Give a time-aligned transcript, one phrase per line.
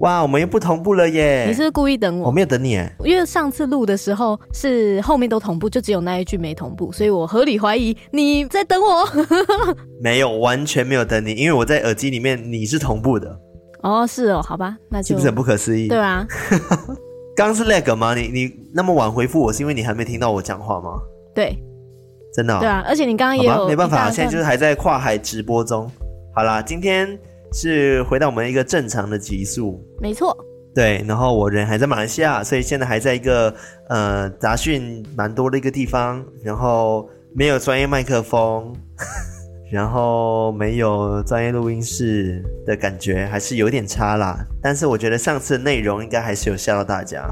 [0.00, 1.46] 哇，我们又不同步了耶！
[1.48, 2.28] 你是不是故意等我？
[2.28, 9.04] 我没有等你耶，因为上次录的时候是后面都同步，就只有那一句没同步，所以我合理怀疑你在等我。
[10.00, 13.36] 没有，完全没有等你，因为我在耳机里面，你是同步的。
[13.82, 15.88] 哦，是哦，好吧，那就是不是很不可思议？
[15.88, 16.26] 对啊，
[17.36, 18.14] 刚刚是 lag 吗？
[18.14, 20.90] 你你那么晚回复我，是因为你还没听到我讲话吗？
[21.34, 21.56] 对。
[22.34, 25.90] 真的、哦，对啊，而且你刚刚也有，没办法，现在就是还在跨海直播中。
[26.36, 27.18] 好啦，今天
[27.52, 30.36] 是回到我们一个正常的集数，没错。
[30.74, 33.54] 对，然后我人还在马来西亚，所以现在还在一个
[33.88, 38.74] 呃杂讯蛮多的一个地方，然后没有专业麦克风。
[39.70, 44.42] 然后没有专业录音室的感觉，还是有点差啦。
[44.62, 47.22] 但是我觉得上次的内容应该还是有吓到大家。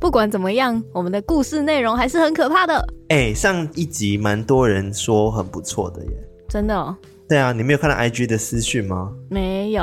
[0.00, 2.84] 不管怎么样，我们的故事内容还是很可怕的。
[3.10, 6.10] 哎，上一集蛮多人说很不错的耶。
[6.48, 6.96] 真的哦？
[7.28, 9.10] 对啊，你没有看到 IG 的私讯吗？
[9.30, 9.82] 没有，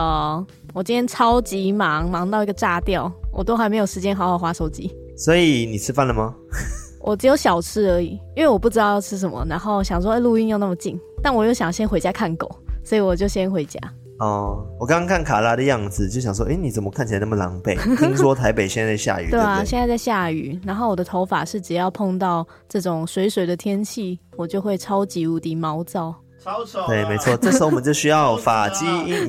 [0.74, 4.96] 我今天超级忙，忙到一个炸掉，我都还没有时间好好划手机。
[5.18, 6.36] 所以你吃饭了吗？
[7.02, 12.48] 我只有小吃而已，因为我不知道要吃什么，然后想说，哎，录音又那么近，但我又想先回家看狗，
[12.84, 13.80] 所以我就先回家。
[14.20, 17.76] 哦，我刚刚看卡拉的样子，就想说，哎，你怎么看起来那么狼狈？
[17.98, 26.14] 听说台北现在在下雨，对啊，对对，现在在下雨，然后我的头发是只要碰到这种水水的天气，我就会超级无敌毛躁。
[26.44, 26.88] 超丑、啊！
[26.88, 29.28] 对，没错，这时候我们就需要发基因，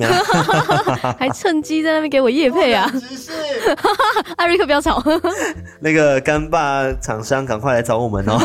[1.19, 2.89] 还趁机在那边给我叶配啊！
[2.91, 3.31] 只是
[4.35, 5.01] 艾瑞克不要吵，
[5.79, 8.39] 那个干爸厂商赶快来找我们哦。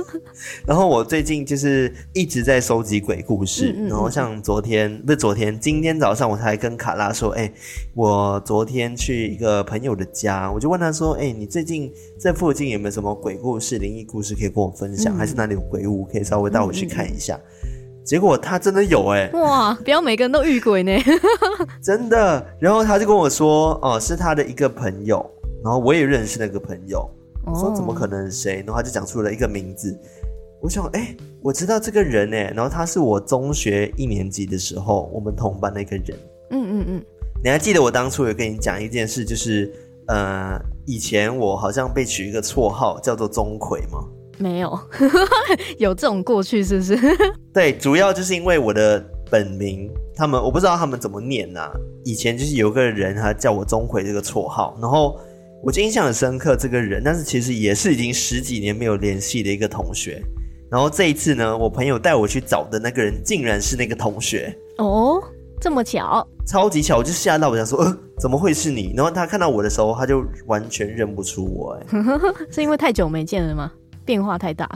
[0.66, 7.50] 然后我最近就是一直在收集鬼故事，嗯嗯嗯，然后像昨天不是昨天，今天早上我才跟卡拉说，哎，
[7.94, 15.14] 我昨天去一个朋友的家，我就问他说，哎，你最近这附近有没有什么鬼故事、灵异故事可以跟我分享？
[15.14, 17.38] 嗯、还是哪里有鬼屋可以稍微带我去看一下？
[18.12, 19.40] 结果他真的有哎、欸！
[19.40, 20.92] 哇，不要每个人都遇鬼呢，
[21.82, 22.46] 真的。
[22.60, 25.24] 然后他就跟我说，哦，是他的一个朋友，
[25.64, 27.08] 然后我也认识那个朋友。
[27.46, 28.56] 我说怎么可能谁？
[28.56, 29.98] 然后他就讲出了一个名字。
[30.60, 32.52] 我想，哎、欸，我知道这个人哎。
[32.54, 36.08] 然后他是我中学一年级的时候我们同班的一个人。
[36.50, 37.04] 嗯嗯嗯。
[37.42, 39.72] 你还记得我当初有跟你讲一件事，就是
[40.08, 44.04] 呃，以前我好像被取一个绰号叫做钟馗吗？
[44.42, 44.78] 没有，
[45.78, 46.98] 有这种过去是不是？
[47.54, 51.72] 对，主要就是因为我的本名，他们我不知道他们怎么念呐、啊。
[52.04, 55.16] 以前就是有个人他叫我钟馗这个绰号，然后
[55.62, 60.20] 我就印象很深刻这个人，但是其实也是已经十几年没有联系的一个同学。
[60.70, 65.22] 然后这一次呢，我朋友带我去找的那个人，竟然是那个同学哦，
[65.60, 68.94] 这么巧，超级巧，我就吓到我想说，呃，怎么会是你？
[68.96, 71.86] 然后他看到我的时候，他就完全认不出我，哎，
[72.50, 73.70] 是因为太久没见了吗？
[74.12, 74.68] 变化太大，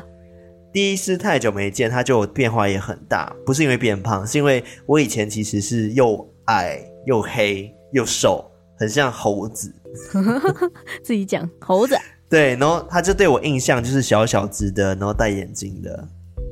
[0.72, 8.42] 第一是太久没见，他就变化也很大，不是因为变胖，是因为我以前其实是又矮又黑又瘦，
[8.78, 9.70] 很像猴子。
[11.04, 11.94] 自己讲猴子，
[12.30, 16.08] 对，然后他就对我印象就是小小只的，然后戴眼镜的，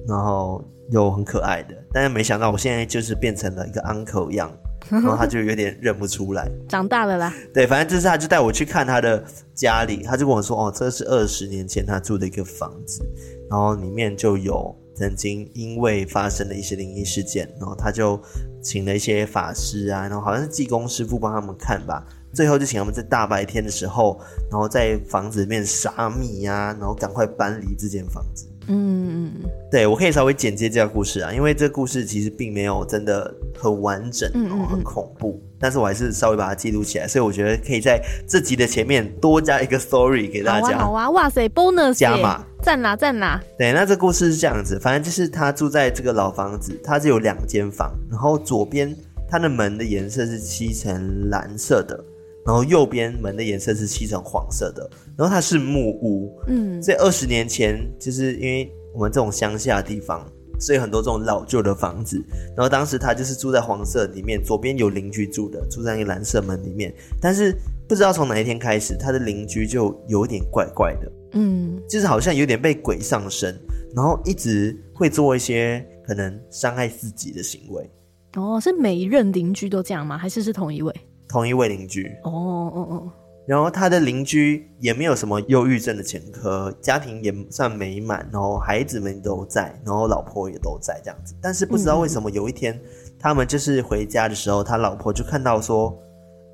[0.07, 4.55] 然后又很可爱的，但是没想到我现在就是变成了一个 uncle 样。
[4.89, 7.33] 然后 他就有点认不出来，长大了啦。
[7.53, 9.25] 对，反正这次他就带我去看他的
[9.55, 13.05] 家里，他就跟我说：“哦，这是二十年前他住的一个房子，
[13.51, 18.21] 然后里面就有曾经因为发生了一些灵异事件，然后他就
[18.63, 24.21] 请了一些法师啊，然后好像是济公师傅帮他们看吧，最后就请他们在大白天的时候，
[24.51, 29.33] 然后在房子里面撒米呀，然后赶快搬离这间房子。”嗯，
[29.71, 40.79] 对，我可以稍微简介这个故事啊，因为这个故事其实并没有真的很完整，哦嗯嗯，很恐怖，但是我还是稍微把它记录起来，所以我觉得可以在这集的前面多加一个 story 给大家。
[40.79, 43.43] 好啊，好啊，哇塞，bonus 加码，赞啦赞啦。
[43.59, 48.95] 对，那这故事是这样子，反正就是他住在这个老房子，他是有两间房，然后左边
[49.29, 52.03] 他的门的颜色是漆成蓝色的。
[52.47, 60.27] 然后右边门的颜色是漆成黄色的，然后它是木屋，嗯，所以二十年前就是因为我们这种乡下的地方，
[60.59, 62.23] 所以很多这种老旧的房子，
[62.57, 67.57] 然后当时他就是住在黄色里面，左边有邻居住的，住在一个蓝色门里面，但是
[67.89, 73.59] 不知道从哪一天开始，他的邻居就有点怪怪的，嗯，就是好像有点被鬼上身，
[73.95, 77.91] 然后一直会做一些可能伤害自己的行为。
[78.37, 80.19] 哦，是每一任邻居都这样吗？
[80.19, 80.93] 还是是同一位？
[81.29, 83.13] 同一位邻居哦哦哦，
[83.47, 91.35] 然后他的邻居也没有什么忧郁症的前科，家庭也算美满，然后孩子们都在，然后老婆也都在这样子。
[91.43, 92.81] 但是不知道为什么有一天，
[93.19, 95.95] 他们就是回家的时候，他老婆就看到说，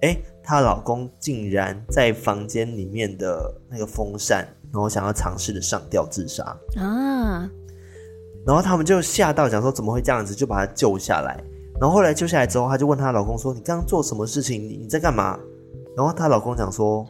[0.02, 6.42] 诶，她老公竟然在房间里面的那个风扇，然后想要尝试的上吊自杀
[6.76, 7.48] 啊。
[8.44, 11.40] 然后他们就吓到，讲说怎么会这样子，就把他救下来。
[11.80, 14.60] 然后后来救下来之后，他就问她老公说：“你刚刚做什么事情？
[14.60, 15.38] 你你在干嘛？”
[15.96, 17.06] 然后她老公讲说：“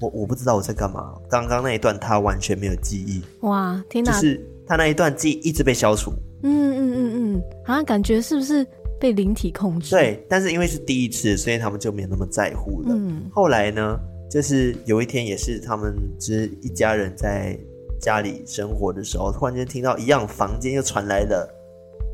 [0.00, 1.14] 我我不知道我在干嘛。
[1.30, 4.12] 刚刚那一段她完全没有记忆。”哇，天哪！
[4.12, 6.12] 就是她那一段记忆一直被消除。
[6.42, 8.66] 嗯嗯嗯嗯，好像感觉是不是
[9.00, 9.90] 被灵体控制？
[9.94, 12.88] 对，但是因为是第一次，所以他们就没有那么在乎了。
[12.90, 13.22] 嗯。
[13.32, 13.98] 后来呢，
[14.30, 17.58] 就是有一天也是他们就是一家人在
[17.98, 21.48] 家里生活的时候，突然间听到一样房间又传来了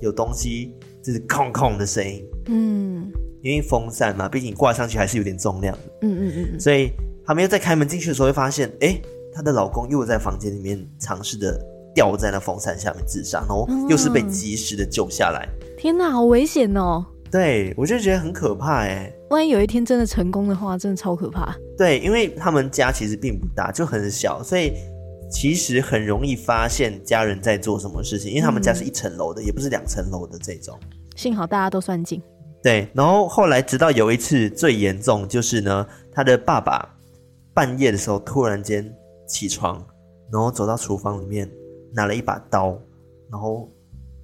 [0.00, 2.24] 有东西就是空空的声音。
[2.46, 3.10] 嗯。
[3.42, 5.82] 因为风扇嘛，毕竟挂上去还是有点重量的。
[6.02, 6.90] 嗯嗯嗯，所以
[7.24, 9.02] 他们又在开门进去的时候，会发现，哎、欸，
[9.34, 11.58] 她的老公又在房间里面尝试的
[11.94, 15.48] 吊在那风扇下面自杀，然后又是被及时的救下来。
[15.60, 17.04] 嗯、天哪，好危险哦！
[17.30, 19.12] 对，我就觉得很可怕哎。
[19.30, 21.54] 万一有一天真的成功的话，真的超可怕。
[21.78, 24.72] 对，因为他们家其实并不大，就很小，所以
[25.30, 28.30] 其实很容易发现家人在做什么事情。
[28.30, 30.76] 因为他们家是一层楼的，嗯、也不是两层楼的这种。
[31.14, 32.20] 幸好大家都算近。
[32.62, 36.94] 对，然后后来直到有一次最严重，就是呢，他的爸爸
[37.54, 38.94] 半夜的时候突然间
[39.26, 39.82] 起床，
[40.30, 41.50] 然后走到厨房里面
[41.92, 42.78] 拿了一把刀，
[43.30, 43.68] 然后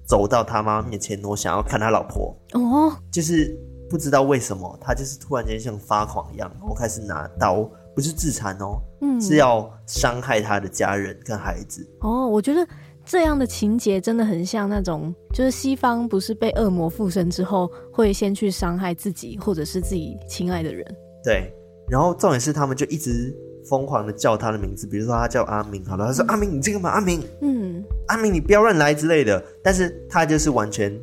[0.05, 2.35] 走到他妈面前，我想要看他老婆。
[2.53, 3.57] 哦，就是
[3.89, 11.83] 不知道为什么，他就是突然间像发狂一样，然后开始拿刀，不是自残哦，嗯，是要伤害他的家人跟孩子。
[12.01, 12.67] 哦，我觉得。
[13.07, 20.85] 这样的情节真的很像那种，就是西方不是被恶魔附身之后，会先去伤害自己或者是自己亲爱的人。
[21.23, 21.49] 对，
[21.89, 23.33] 然后重点是他们就一直
[23.69, 30.93] 疯狂的叫他的名字，比如说他叫阿明，好了，他说、嗯、阿明，你这个嘛，阿明，嗯，阿明你不要乱来之类的，但是他就是完全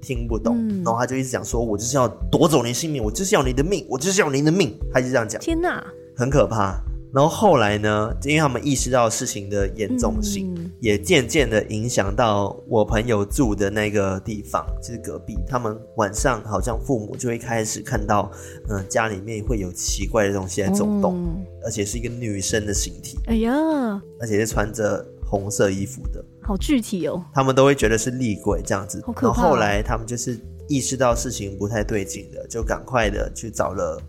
[0.00, 5.40] 听不懂，嗯、然后他就一直讲说，我就是要夺走你性命，我就是要你的命，我就是要你的命，他就这样讲。
[5.40, 5.84] 天哪，
[6.16, 6.76] 很可怕。
[7.12, 15.36] 然后后来呢，因为他们意识到事情的严重性，嗯、也渐渐的影响到我朋友住的那个地方，就是隔壁。
[15.46, 18.30] 他们晚上好像父母就会开始看到，
[18.70, 23.18] 嗯、呃，家里面会有奇怪的东西在走动，嗯、而且是一个女生的形体。
[23.26, 23.52] 哎呀，
[24.18, 27.22] 而且是穿着红色衣服的，好具体哦。
[27.34, 29.04] 他们都会觉得是厉鬼这样子。
[29.20, 34.00] 然后后来他们就是意识到事情不太对劲的，就赶快的去找了。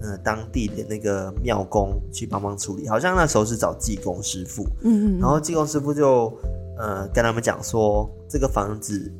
[0.00, 6.32] 呃，当地的那个庙公去帮忙处理，好像那时候是找技工师傅，嗯嗯，然后技工师傅就
[6.78, 9.12] 呃跟他们讲说，这个房子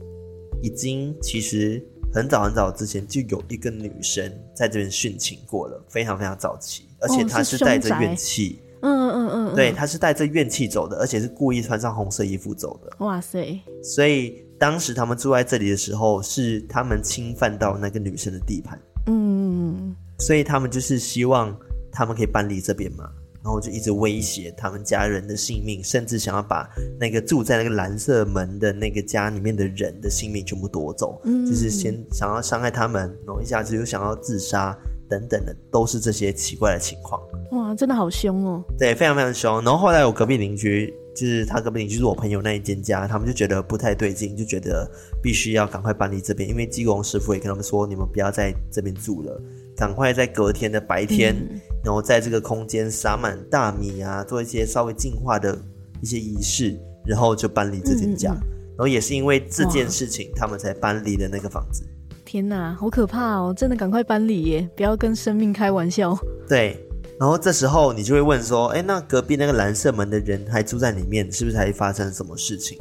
[0.62, 1.84] 已经其实
[2.14, 13.60] 很早很早之前就有一个女生在这边殉情过了，非常非常早期，而且她是带着怨气，嗯嗯嗯，对，她是带着怨气走的，而且是故意穿上红色衣服走的，哇塞！
[13.82, 19.96] 所以当时他们住在这里的时候，是他们侵犯到那个女生的地盘，嗯。
[20.18, 21.56] 所以他们就是希望
[21.90, 23.08] 他们可以搬离这边嘛，
[23.42, 26.68] 然后就一直威胁他们家人的性命，甚至想要把
[26.98, 34.76] 那个住在那个蓝色门的那个家里面的人的性命全部夺走，嗯，就是先想要伤害他们，然后一下子又想要自杀
[35.08, 37.20] 等等的，都是这些奇怪的情况。
[37.52, 38.62] 哇，真的好凶哦！
[38.78, 39.54] 对，非常非常凶。
[39.62, 44.86] 然后后来我隔壁邻居，就是他隔壁邻居是我朋友那一间家，他们就觉得不太对劲，就觉得
[45.22, 49.40] 必须要赶快搬离这边，因为济公师傅也跟他们说，你们不要在这边住了。
[49.78, 55.56] 赶快在隔天的白天，嗯、然后在这个空间撒满大米啊，做一些稍微净化的
[56.02, 58.30] 一些仪式，然后就搬离这间家。
[58.30, 61.84] 然后也是因为这件事情，他们才搬离了那个房子。
[62.24, 63.54] 天哪，好可怕哦！
[63.56, 66.18] 真的赶快搬离耶，不要跟生命开玩笑。
[66.48, 66.76] 对，
[67.18, 72.76] 然后这时候你就会问说，哎，那隔壁那个蓝色门的人还住在里面，是不是还发生什么事情？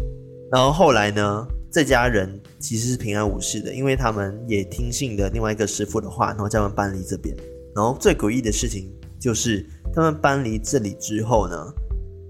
[0.52, 1.48] 然后后来呢？
[1.72, 7.36] 这家人其实是平安无事的，因为他们也听信了另外一个师傅的话，然后叫他们搬离这边。
[7.76, 11.56] 然后最诡异的事情就是，他们搬离这里之后呢，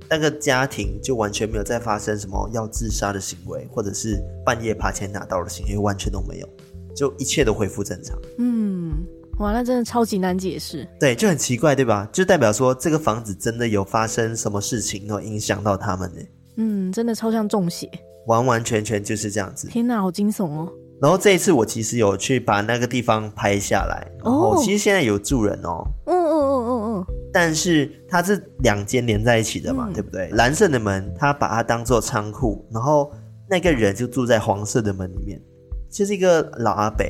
[0.10, 6.50] 那个家庭就完全没有再发生什么要自杀的行为，或者是半夜爬起来拿刀的行为，完全都没有，
[6.96, 8.20] 就一切都恢复正常。
[8.39, 9.06] 嗯，
[9.39, 10.86] 哇，那真的超级难解释。
[11.00, 12.10] 对，就很奇怪，对吧？
[12.12, 16.22] 就代表说这个房子真的有发生什么事情，然后影响到他们呢？
[16.58, 17.89] 嗯，真的超像中邪。
[18.27, 19.67] 完完全全就是这样子。
[19.67, 20.72] 天哪，好惊悚哦！
[21.01, 25.86] 然后这一次我其实有去把那个地方拍下来，然后其实现在有住人哦。
[26.05, 27.05] 嗯嗯嗯嗯嗯。
[27.31, 30.29] 但是它是两间连在一起的嘛，嗯、对不对？
[30.31, 33.12] 蓝色的门，他把它当做仓库，然后
[33.50, 35.39] 那个人就住在黄色的门里面，
[35.91, 37.05] 就是一个老阿伯。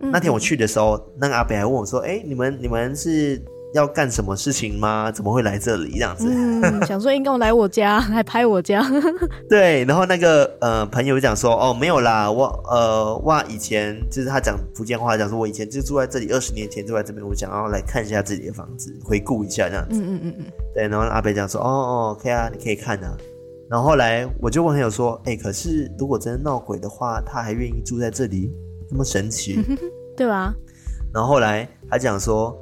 [0.00, 3.40] 嗯、那天我去的时候，那个阿北还问我说：“哎，你们你们是
[3.74, 5.12] 要干什么事情吗？
[5.12, 6.26] 怎么会来这里这样子？
[6.28, 8.82] 嗯， 想说应该来我家，还拍我家。
[9.48, 20.00] 对，然后那个呃朋友讲说，哦，没有啦，我呃哇以前就是他讲福建话，讲说我以前就住在这里，二十年前住在这边，我想要来看一下自己的房子，回顾一下这样子。
[20.00, 20.44] 嗯嗯嗯嗯。
[20.74, 23.16] 对，然后阿北讲说，哦哦，OK 啊，你可以看啊。
[23.70, 28.50] 然后后来我就问朋友说，哎，可是如果真的闹鬼的话，他还愿意住在这里，
[28.90, 29.62] 那么神奇，
[30.16, 30.54] 对吧？
[31.12, 32.56] 然后后来他讲说。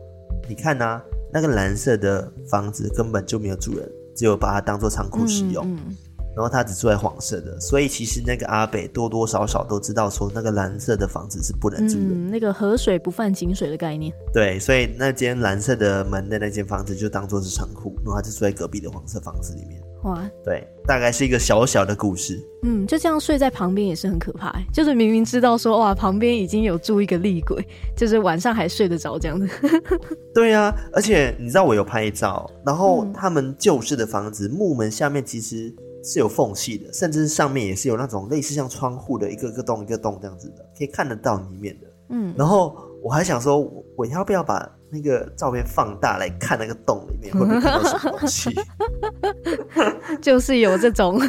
[0.48, 5.64] 你看呐、啊，那个蓝色的房子根本就没有住人，只有把它当做仓库使用。
[5.66, 5.96] 嗯嗯、
[6.36, 12.14] 然后他只住在黄色的，所以其实那个阿北多多少少都知道说那个蓝色的房子是不能住的。
[12.14, 14.12] 嗯，那个河水不犯井水的概念。
[14.32, 19.82] 对，所以那间蓝色的门的那间房子就当做是仓库，然后他就住在隔壁的黄色房子里面。
[20.02, 22.40] 哇，对，大概是一个小小的故事。
[22.62, 29.48] 嗯，就这样睡在旁边也是很可怕，就是明明知道说哇，旁边已经有住一个厉鬼，就是晚上还睡得着这样子。
[30.34, 35.74] 对啊，而且你知道我有拍照，然后他们旧式的房子、嗯、木门下面其实
[36.04, 41.86] 是有缝隙的，甚至是上面也是有那种类似像窗户的一个个洞一个洞这样子的，可以看得到里面的。
[42.10, 43.58] 嗯，然后我还想说，
[43.96, 48.50] 我要不要把那个照片放大来看那个洞里面 会不会看到什么东西？
[50.22, 51.20] 就是有这种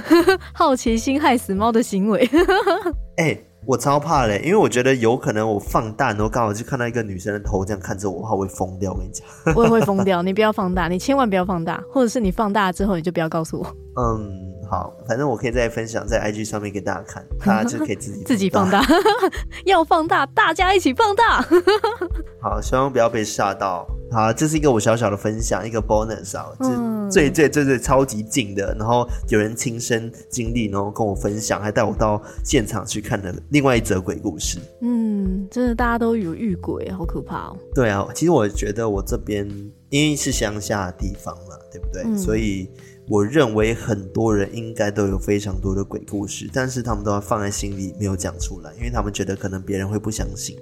[0.53, 2.29] 好奇心害死猫的行为。
[3.17, 8.91] 哎、欸，我超怕嘞，因为我觉得有可能我放大，然后刚好就看到一个女生的头这样看着我，我会疯掉。
[8.93, 10.21] 我跟你讲，我也会疯掉。
[10.21, 13.65] 你不要放大，你千万不要放大，或者是你放大之后你就不要告诉我。
[14.01, 14.56] 嗯。
[14.69, 18.83] 好，反正我可以再分享在 IG 上面给大家看， 大家就可以自己自己放大，
[19.65, 21.41] 要放大，大家一起放大。
[22.41, 23.87] 好，希望不要被吓到。
[24.11, 34.59] 好，这是一个我小小的分享，一个 bonus 啊，嗯、最最最最超级近的，然后有人亲身经历，然后跟我分享，还带我到现场去看的另外一则鬼故事。
[34.81, 37.57] 嗯，真的大家都有遇鬼，好可怕哦。
[37.75, 39.45] 对啊，其实我觉得我这边
[39.89, 42.03] 因为是乡下的地方嘛，对不对？
[42.05, 42.69] 嗯、所以。
[43.09, 50.57] 我认为很多人应该都有非常多的鬼故事，但是他们都要放在心里，没有讲出来，因为他们觉得可能别人会不相信，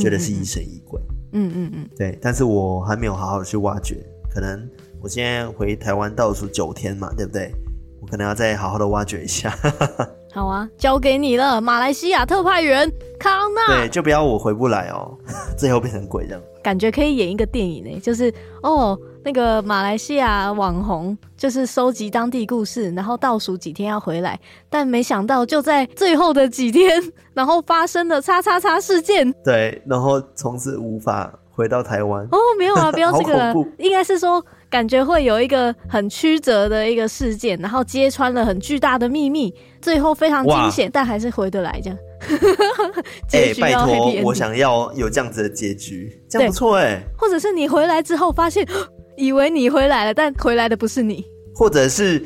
[0.00, 0.98] 觉得是疑神疑鬼。
[1.32, 2.18] 嗯嗯嗯，对。
[2.20, 4.66] 但是我还没有好好的去挖掘，可能
[5.02, 7.52] 我现在回台湾倒数九天嘛，对不对？
[8.00, 9.54] 我可能要再好好的挖掘一下。
[10.32, 13.76] 好啊，交给你了，马来西亚特派员康纳。
[13.76, 15.14] 对，就不要我回不来哦，
[15.58, 16.42] 最后变成鬼这样。
[16.62, 18.32] 感觉可以演一个电影呢，就是
[18.62, 18.98] 哦。
[19.24, 24.38] 那个马来西亚网红就是收集当地故事，然后倒数几天要回来，
[24.68, 27.00] 但没想到就在最后的几天，
[27.32, 29.32] 然后发生了叉叉叉事件。
[29.44, 32.24] 对，然后从此无法回到台湾。
[32.32, 41.98] 哦，没有啊， 不要这个了，应该是说感觉会有一个很曲折的一个事件，然后揭穿了很巨大的秘密，最后非常惊险，但还是回得来这样。
[43.32, 47.02] 哎、欸，拜托，我想要有这样子的结局，这样不错哎、欸。
[47.16, 48.66] 或者是你回来之后发现。
[49.22, 51.24] 以为你回来了，但回来的不是你，
[51.54, 52.20] 或者是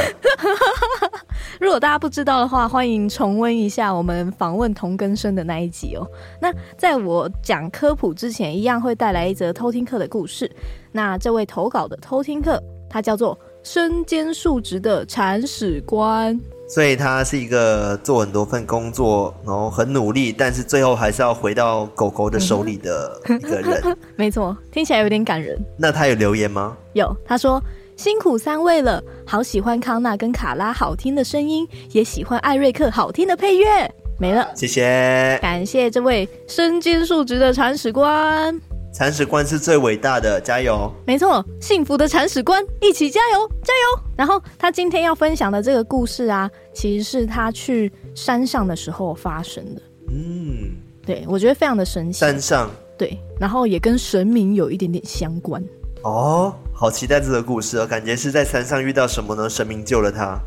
[1.63, 6.05] 如果大家不知道的话，欢迎重温一下我们访问同根生的那一集哦。
[6.41, 10.51] 那在我讲科普之前，一样会带来一则偷听课的故事。
[10.91, 16.37] 那这位投稿的偷听课，他叫做身兼数职的铲屎官。
[16.67, 23.97] 所以他是一个做很多份工作，然后很努力，但是最后还是要回到狗狗的手里的一个人。
[24.17, 25.57] 没错，听起来有点感人。
[25.77, 26.75] 那他有留言吗？
[26.91, 27.61] 有，他说
[27.95, 33.89] 辛苦三位了，好喜欢康纳跟卡拉好听的声音，也喜欢艾瑞克好听的配乐。
[34.19, 38.59] 没了，谢谢，感谢这位身兼数职的铲屎官。
[38.93, 40.91] 铲屎官是最伟大的，加油！
[41.05, 44.03] 没错，幸福的铲屎官，一起加油，加油！
[44.15, 49.81] 然后他今天要分享的这个故事啊，其实是他去山上的时候发生的。
[50.09, 52.19] 嗯，对，我觉得非常的神奇。
[52.19, 55.61] 山上，对，然后也跟神明有一点点相关。
[56.03, 59.49] 哦，好期待这个故事哦，感觉是在山上遇到什么呢？
[59.49, 60.37] 神明救了他。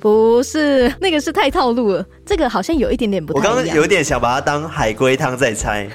[0.00, 2.04] 不是，那个是太套路了。
[2.26, 3.52] 这个好像有一点点不太一样。
[3.52, 5.88] 我刚刚有点想把它当海龟汤在猜。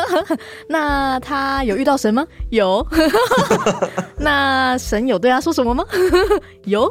[0.68, 2.26] 那他有遇到神吗？
[2.48, 2.86] 有。
[4.16, 5.84] 那神有对他说什么吗？
[6.64, 6.90] 有。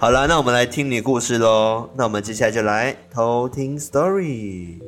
[0.00, 1.88] 好了，那我们来听你故事喽。
[1.94, 4.80] 那我们接下来就来偷听 story。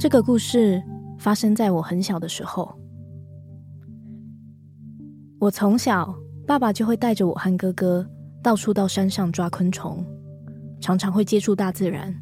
[0.00, 0.82] 这个故事
[1.18, 2.74] 发生在我很小的时候。
[5.38, 6.14] 我从小，
[6.46, 8.08] 爸爸就会带着我和哥哥
[8.42, 10.02] 到处到山上抓昆虫，
[10.80, 12.18] 常常会接触大自然。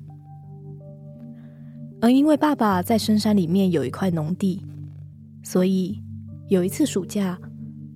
[2.00, 4.60] 而因为爸爸在深山里面有一块农地，
[5.44, 6.02] 所以
[6.48, 7.38] 有一次暑假，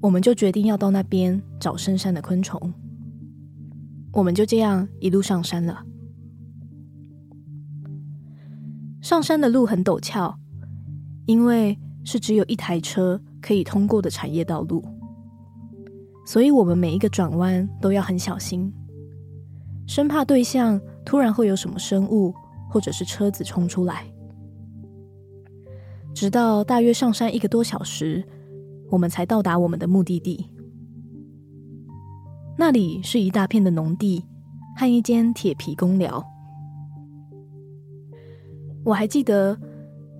[0.00, 2.72] 我们就决定要到那边找深山的昆虫。
[4.12, 5.84] 我们就这样一路上山了。
[9.12, 10.34] 上山的路很陡峭，
[11.26, 14.82] 因为是只有一台车可以通过的产业道路，
[16.24, 18.72] 所以我们每一个转弯都要很小心，
[19.86, 22.34] 生怕对向突然会有什么生物
[22.70, 24.06] 或者是车子冲出来。
[26.14, 28.24] 直到大约上山一个多小时，
[28.90, 30.48] 我们才到达我们的目的地。
[32.56, 34.24] 那里是一大片的农地
[34.74, 36.26] 和一间铁皮工寮。
[38.84, 39.56] 我还记得，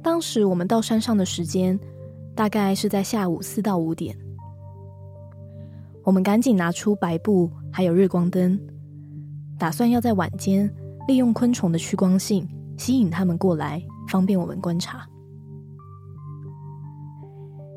[0.02, 1.78] 当时我们到山上的时间
[2.34, 4.16] 大概是在下午四到五点。
[6.04, 8.58] 我们赶紧拿出白布还有日光灯，
[9.58, 10.72] 打算要在晚间
[11.08, 15.08] 利用昆虫的趋光性吸引它们过来，方便我们观察。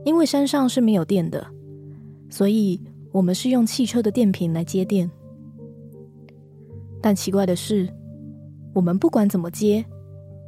[0.04, 1.46] 因为山上是没有电的，
[2.30, 2.80] 所以
[3.12, 5.10] 我们是用汽车的电瓶来接电。
[7.02, 7.92] 但奇怪的是，
[8.74, 9.84] 我们不管怎么接。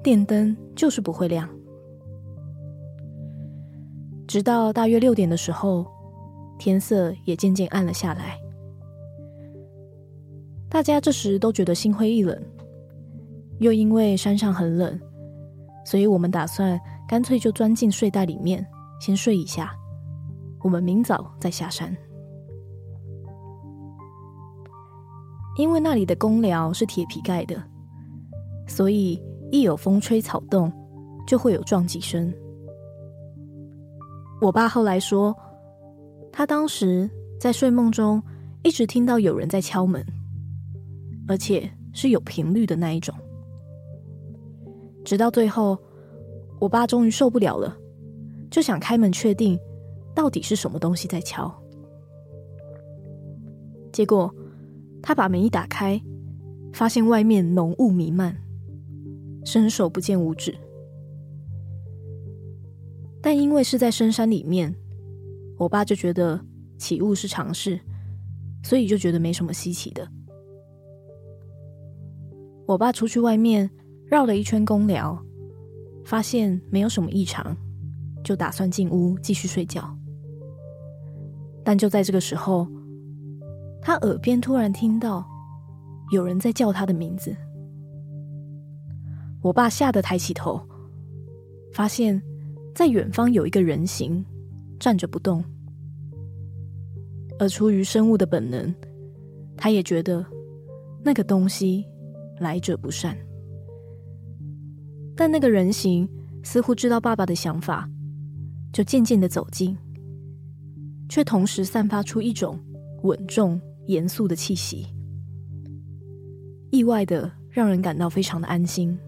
[0.07, 1.49] 电灯就是不会亮，
[4.25, 5.85] 直到大约六点的时候，
[6.57, 8.39] 天色也渐渐暗了下来。
[10.69, 12.41] 大家这时都觉得心灰意冷，
[13.59, 14.97] 又因为山上很冷，
[15.85, 18.65] 所以我们打算干脆就钻进睡袋里面
[19.01, 19.73] 先睡一下，
[20.63, 21.93] 我们明早再下山。
[25.57, 27.61] 因为那里的公寮是铁皮盖的，
[28.69, 29.21] 所以。
[29.51, 30.71] 一有风吹草动，
[31.25, 32.33] 就会有撞击声。
[34.41, 35.35] 我爸后来说，
[36.31, 38.21] 他当时在睡梦中
[38.63, 40.05] 一直听到有人在敲门，
[41.27, 43.15] 而且是有频率的那一种。
[45.03, 45.77] 直到最后，
[46.59, 47.75] 我爸终于受不了了，
[48.51, 49.57] 就想开门确定
[50.13, 51.51] 到底是什么东西在敲。
[53.93, 54.33] 结果
[55.01, 55.99] 他把门一打开，
[56.73, 58.35] 发现外面浓雾弥漫。
[59.47, 60.53] 伸手不见五指，
[63.21, 64.75] 但因为是在深山里面，
[65.57, 66.37] 我爸就觉得
[66.77, 67.79] 起雾是常事，
[68.61, 70.05] 所以就觉得没什么稀奇的。
[72.65, 73.69] 我爸出去外面
[74.07, 75.17] 绕了一圈公寮，
[76.03, 77.55] 发现没有什么异常，
[78.25, 79.97] 就打算进屋继续睡觉。
[81.63, 82.67] 但就在这个时候，
[83.81, 85.25] 他耳边突然听到
[86.11, 87.33] 有人在叫他的名字。
[89.47, 90.61] 我爸吓得抬起头，
[91.71, 92.21] 发现
[92.75, 94.21] 在远方有一个人形
[94.77, 95.41] 站着不动，
[97.39, 98.75] 而出于生物的本能，
[99.55, 100.25] 他也觉得
[101.01, 101.85] 那个东西
[102.41, 103.17] 来者不善。
[105.15, 106.05] 但那个人形
[106.43, 107.89] 似乎知道爸爸的想法，
[108.73, 109.77] 就渐渐的走近，
[111.07, 112.59] 却同时散发出一种
[113.03, 114.85] 稳重严肃的气息，
[116.69, 118.99] 意外的让人感到非常的安心。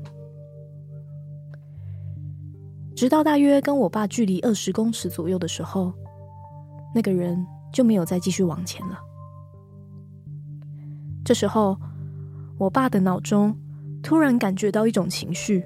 [2.99, 5.93] 直到大约跟我爸距离二十公尺左右的时候，
[6.93, 8.99] 那个人就没有再继续往前了。
[11.23, 11.77] 这时候，
[12.57, 13.57] 我爸的脑中
[14.03, 15.65] 突然感觉到一种情绪，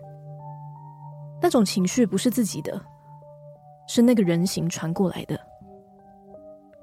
[1.41, 2.79] 那种情绪不是自己的，
[3.87, 5.35] 是那个人形传过来的，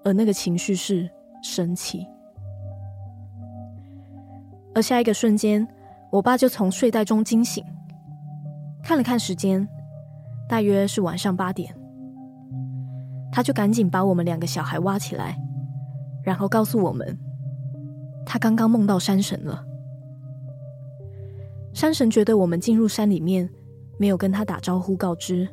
[0.02, 1.08] 而那个情绪是
[1.44, 2.04] 生气。
[4.74, 5.64] 而下一个瞬间，
[6.10, 7.64] 我爸就从睡袋中惊醒，
[8.82, 9.64] 看了看时间。
[10.50, 11.72] 大约是晚上八点，
[13.30, 15.38] 他就赶紧把我们两个小孩挖起来，
[16.24, 17.16] 然后告诉我们，
[18.26, 19.64] 他刚刚梦到山神了。
[21.72, 23.48] 山神觉得我们进入山里面
[23.96, 25.48] 没有跟他打招呼告知，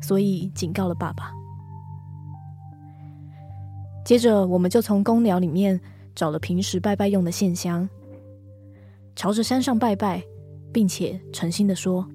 [0.00, 1.30] 所以警告了爸爸。
[4.06, 5.78] 接着，我们就从公寮里面
[6.14, 7.86] 找了平时拜拜用的线香，
[9.14, 10.24] 朝着山上拜拜，
[10.72, 12.08] 并且诚心的说：“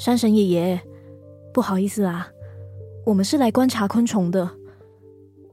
[0.00, 0.80] 山神爷爷，
[1.52, 2.26] 不好意思啊，
[3.04, 4.50] 我们是来观察昆虫的，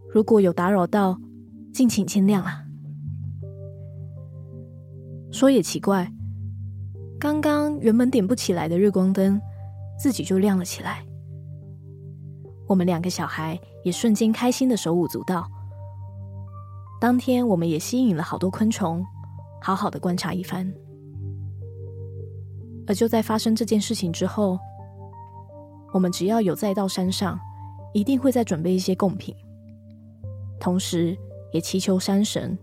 [0.09, 1.19] 如果有打扰到，
[1.73, 2.63] 敬请见谅啊。”
[5.33, 6.09] 说也奇怪，
[7.19, 9.37] 刚刚原本点不起来的日光灯，
[9.99, 11.05] 自己就亮了起来。
[12.69, 15.45] 我们两个小孩也瞬间开心的手舞足蹈。
[17.01, 19.05] 当天，我们也吸引了好多昆虫，
[19.61, 20.73] 好好的观察一番。
[22.87, 24.57] 而就在发生这件事情之后，
[25.93, 27.37] 我们只要有再到山上，
[27.93, 29.35] 一定会再准备一些贡品，
[30.59, 31.17] 同时
[31.51, 32.57] 也祈求山神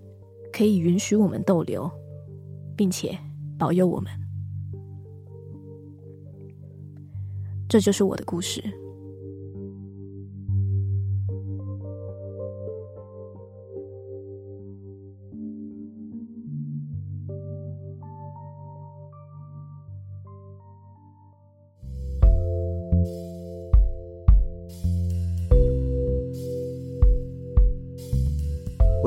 [0.53, 1.91] 可以允许我们逗留，
[2.75, 3.17] 并且
[3.59, 4.11] 保佑我们。
[7.69, 8.63] 这就是我的故事。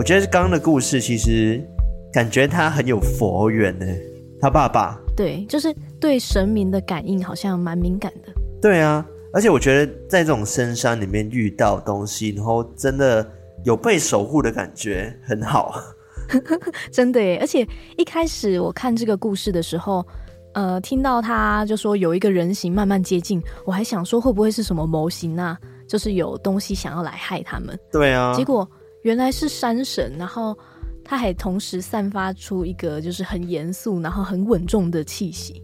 [0.08, 1.62] 觉得刚刚的故事其实
[2.14, 3.86] 感觉他很有佛缘呢。
[4.40, 8.32] 他爸爸对，就是对神明的感应好像蛮敏感的。
[8.62, 13.30] 对啊，而且我觉得在这种深山里面遇到东西，然后真的
[13.66, 15.74] 有被守护的感觉，很好。
[16.90, 17.38] 真的耶！
[17.42, 17.68] 而且
[17.98, 20.06] 一开始我看这个故事的时候，
[20.54, 25.58] 呃，听到他就说有一个人形慢慢接近，我还想说会不会是什么模型啊？
[25.86, 27.78] 就是有东西想要来害他们。
[27.92, 28.66] 对啊，结果。
[29.04, 30.58] 原来是山神，然后
[31.04, 35.62] 他还同时散发出一个就是很严肃，然后很稳重的气息，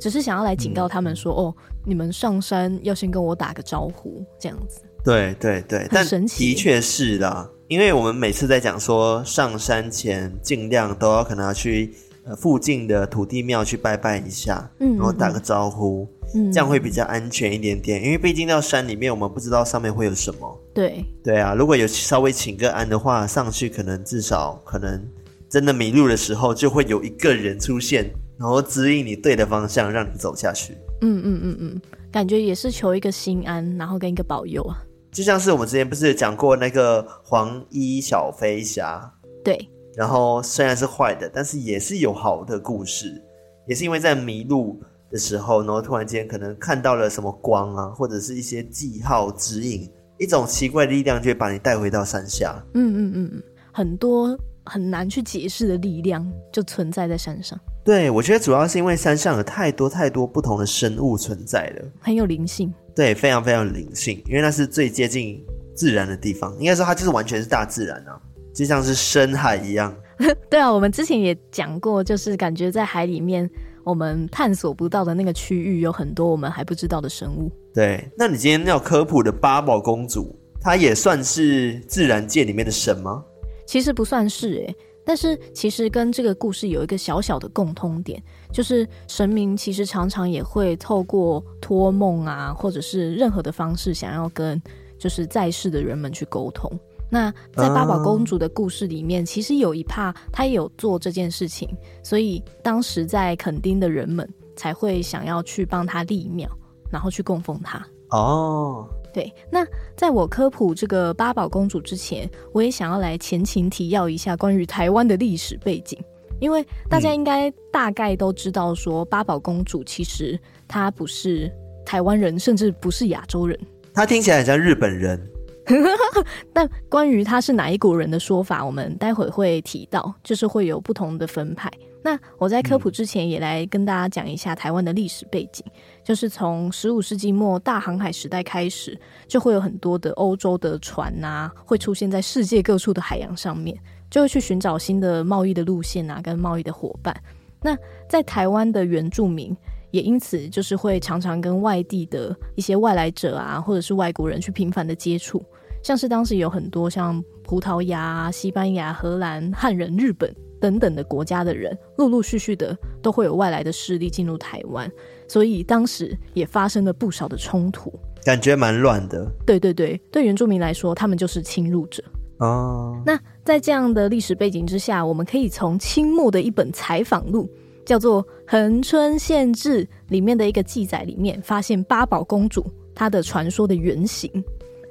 [0.00, 11.94] 只是想要来警告他们说：“嗯、哦，你们上山要先跟我打个招呼，这样子。”对对对，很神奇，但的确是的，因为我们每次在讲说上山前尽量都要可能要去
[12.24, 16.08] 呃附近的土地庙去拜拜一下，嗯，然后打个招呼。
[16.52, 20.60] 这样会比较安全一点点，因为毕竟到山里面，我们不知道上面会有什么。
[20.76, 25.02] 对对啊，如果有稍微请个安的话，上去可能至少可能
[25.48, 28.04] 真的迷路的时候，就会有一个人出现，
[28.38, 30.74] 然后指引你对的方向，让你走下去。
[31.00, 31.80] 嗯嗯嗯嗯，
[32.12, 34.76] 感觉也是求一个心安，然后跟一个保佑啊。
[35.10, 39.10] 就像是我们之前不是讲过那个黄衣小飞侠？
[39.42, 39.58] 对。
[39.96, 43.20] 然后虽然是坏的，但是也是有好的故事，
[43.66, 44.78] 也是因为在迷路。
[45.08, 52.62] 的时候，然后突然间可能看到了什么光啊，或者是一些记号指引，一种奇怪的力量就会把你带回到山下。
[52.74, 57.58] 嗯嗯嗯嗯，很多很难去解释的力量就存在在山上。
[57.84, 62.72] 对，我觉得主要是因为山上有太多太多不同的生物存在了，很有灵性。
[62.94, 65.40] 对，非常非常灵性，因为那是最接近
[65.74, 66.52] 自然的地方。
[66.58, 68.20] 应该说它就是完全是大自然啊，
[68.54, 69.94] 就像是深海一样。
[70.50, 73.48] 对啊，我们之前也讲过，就是感觉在海里面。
[73.84, 77.48] 我们探索不到的那个区域，有很多我们还不知道的生物。
[77.76, 83.22] 对，那你今天要科普的八宝公主，她也算是自然界里面的神吗？
[83.66, 88.18] 其实不算是诶，但是其实跟这个故事有一个小小的共通点，
[88.50, 94.58] 就是神明其实常常也会透过托梦啊，或者是任何的方式，想要跟
[94.98, 96.72] 就是在世的人们去沟通。
[97.10, 101.68] 那在八宝公主的故事里面其实有一怕她也有做这件事情，
[102.02, 106.48] 所以当时在垦丁的人们才会想要去帮她立庙，
[106.90, 107.78] 然后去供奉她。
[108.10, 109.12] 哦，oh.
[109.12, 109.32] 对。
[109.50, 115.98] 那在我科普这个八宝公主之前，我也想要来前情提要一下关于台湾的历史背景，
[116.40, 121.50] 因为大家应该大概都知道，说八宝公主其实她不是
[121.84, 123.58] 台湾人，甚至不是亚洲人，
[123.92, 125.20] 她听起来很像日本人。
[126.52, 131.68] 但关于他是哪一国人的说法，我们待会会提到，就是会有不同的分派。
[132.04, 135.66] 那我在科普之前也来跟大家讲一下台湾的历史背景，
[136.06, 143.76] 就是从十五世纪末大航海时代开始，就会有很多的欧洲的船啊，会出现在世界各处的海洋上面，
[144.08, 147.12] 就会去寻找新的贸易的路线啊，跟贸易的伙伴。
[147.60, 147.76] 那
[148.08, 149.52] 在台湾的原住民。
[149.92, 155.42] 也因此，就是会常常跟外地的一些外来者啊，或者是外国人去频繁的接触，
[155.82, 164.90] 像是当时有很多像葡萄牙、西班牙、荷兰、汉人、日本等等的国家的人，陆陆续续的都会有外来的势力进入台湾，
[165.28, 167.92] 所以当时也发生了不少的冲突，
[168.24, 169.26] 感觉蛮乱的。
[169.46, 172.02] 对对对，对原住民来说，他们就是侵入者。
[172.38, 177.48] 哦，那在这样的历史背景之下，我们可以从清末的一本采访录，
[177.84, 184.30] 叫做《恒春县志》里面的一个记载里面，发现八宝公主她的传说的原型。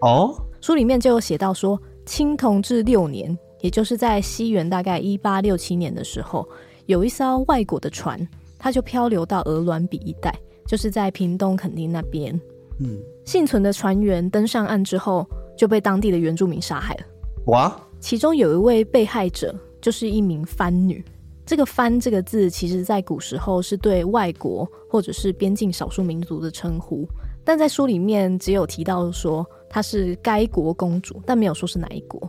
[0.02, 6.48] 哦，书里面就有写到说，清同治六年，也就是在西元大概一八六七年的时候，
[6.88, 8.28] 有一艘外国的船，
[8.66, 10.34] 它就漂流到鹅銮鼻一带，
[10.66, 12.34] 就是在屏东垦丁那边。
[12.80, 15.24] 嗯，幸存的船员登上岸之后，
[15.56, 17.02] 就被当地的原住民杀害了。
[17.46, 21.06] 哇，其中有一位被害者，就是一名番女。
[21.46, 27.08] 这个“番”这个字，其实在古时候是对外国或者是边境少数民族的称呼，
[27.44, 32.20] 但在书里面只有提到说她是该国公主，但没有说是哪一国。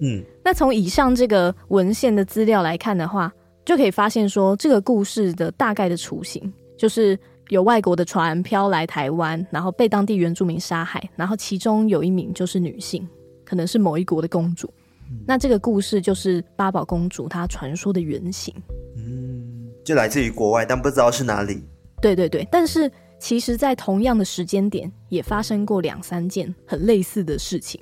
[0.00, 3.30] 嗯，那从以上这个文献的资料来看的话，
[3.64, 13.08] 就可以发现说，这个故事的大概的雏形就是有外国的船漂来台湾，然后被当地原住民杀害，然后其中有一名就是女性，
[13.44, 14.72] 可能是某一国的公主。
[15.26, 18.54] 那这个故事就是八宝公主她传说的原型，
[18.96, 21.62] 嗯，就来自于国外，但不知道是哪里。
[22.00, 27.80] 对对对，但是其实，在同样的时间点，也发生过两三件很类似的事情，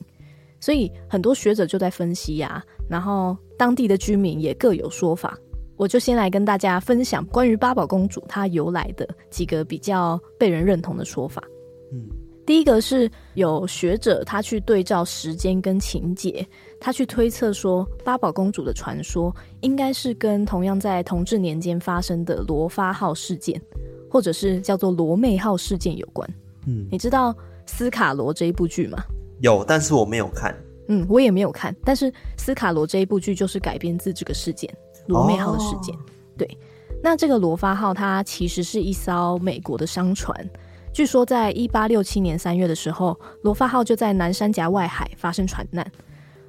[0.61, 5.39] 所以很多学者就在分析呀、啊，然后当地的居民也各有说法。
[5.81, 11.43] 我就先来跟大家分享关于八宝公主她由来的几个比较被人认同的说法。
[11.91, 12.07] 嗯。
[12.45, 16.47] 第一个是有学者他去对照时间跟情节，
[16.81, 23.59] 他去推测说八宝公主的传说应该是跟同样在同治年间发生的罗发号事件，
[24.11, 26.29] 或者是叫做罗妹号事件有关。
[26.67, 28.99] 嗯，你知道斯卡罗这一部剧吗？
[29.41, 30.55] 有，但是我没有看。
[30.89, 34.69] 嗯，我也没有看，但是斯卡罗这一部剧就是改编自这个事件——
[35.11, 35.95] 罗美号的事件。
[35.95, 35.99] 哦。
[36.39, 36.59] 对，
[37.03, 40.35] 那这个罗发号它其实是一艘美国的商船。
[40.93, 45.87] 据说，在一八六七年三月的时候，罗发号就在南山峡外海发生船难，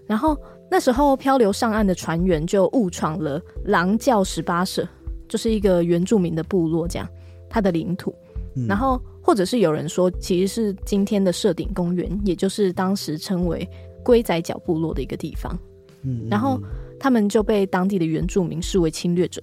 [0.08, 0.36] 然后
[0.70, 4.88] 那时候漂流上岸的船员就误闯了狼叫十八社，
[5.28, 7.08] 就是一个原住民的部落，这样
[7.50, 8.16] 他的领土。
[8.56, 13.70] 嗯、然后，或者是有人说，其实是今天的社顶公园，也就是当时称为
[14.04, 15.58] 龟仔角部落的一个地方。
[16.02, 16.60] 嗯，然后
[17.02, 19.42] 他们就被当地的原住民视为侵略者。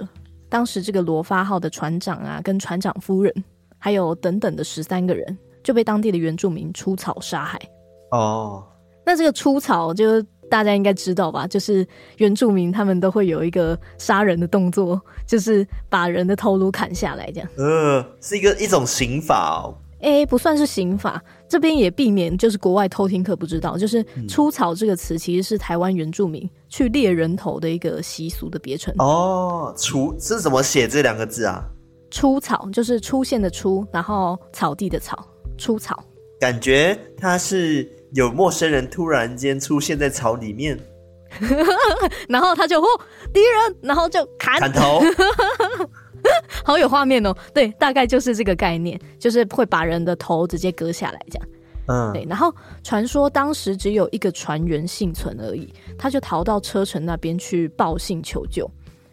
[0.48, 3.44] 当时这个罗发号的船长啊，跟船长夫人。
[3.80, 7.56] 还有等等的十三个人就被当地的原住民出草杀害。
[8.10, 8.66] 哦，
[9.06, 11.46] 那这个出草就大家应该知道吧？
[11.46, 17.48] 就是原住民他们都会有一个杀人的动作，就是把人的头颅砍下来，这样。
[17.56, 19.78] 呃，是一个一种刑法哦。
[20.00, 28.94] 哎，不算是刑法，这边也避免就是国外偷听客不知道，就是出草这个词其实是台湾原住民去猎人头的一个习俗的别称。
[28.98, 31.64] 哦，出是怎么写这两个字啊？
[32.10, 35.26] 出草就是出现的出，然后草地的草，
[35.58, 36.02] 出草。
[36.40, 40.78] 感觉他是有陌生人突然间出现在草里面，
[42.28, 42.86] 然后他就哦
[43.32, 45.00] 敌人，然后就砍砍头，
[46.64, 47.34] 好有画面哦。
[47.52, 51.48] 对，大概就是这个概念，就是会把人的头直接割下来这样。
[51.88, 52.24] 嗯，对。
[52.28, 58.70] 然后传说当时只有一个船员幸存而已，他就逃到车城那边去报信求救。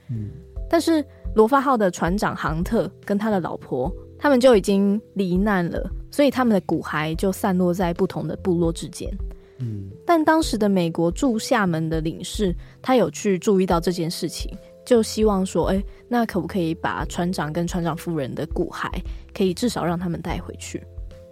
[0.10, 0.30] 嗯，
[0.70, 1.04] 但是。
[1.36, 9.14] 罗发号的船长杭特跟他的老婆，他们就已经罹难了，所以他们的骨骸就散落在不同的部落之间。
[9.60, 14.50] 嗯，但当时的美国驻厦门的领事，他有去注意到这件事情，
[14.86, 18.90] 就希望说，哎、欸，那可不可以把船长跟船长夫人的骨骸，
[19.34, 20.82] 可以至少让他们带回去？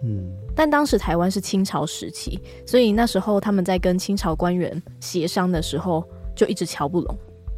[0.04, 6.04] 嗯，但当时台湾是清朝时期，所以那时候他们在跟清朝官员协商的时候，
[6.36, 7.16] 就一直瞧不拢。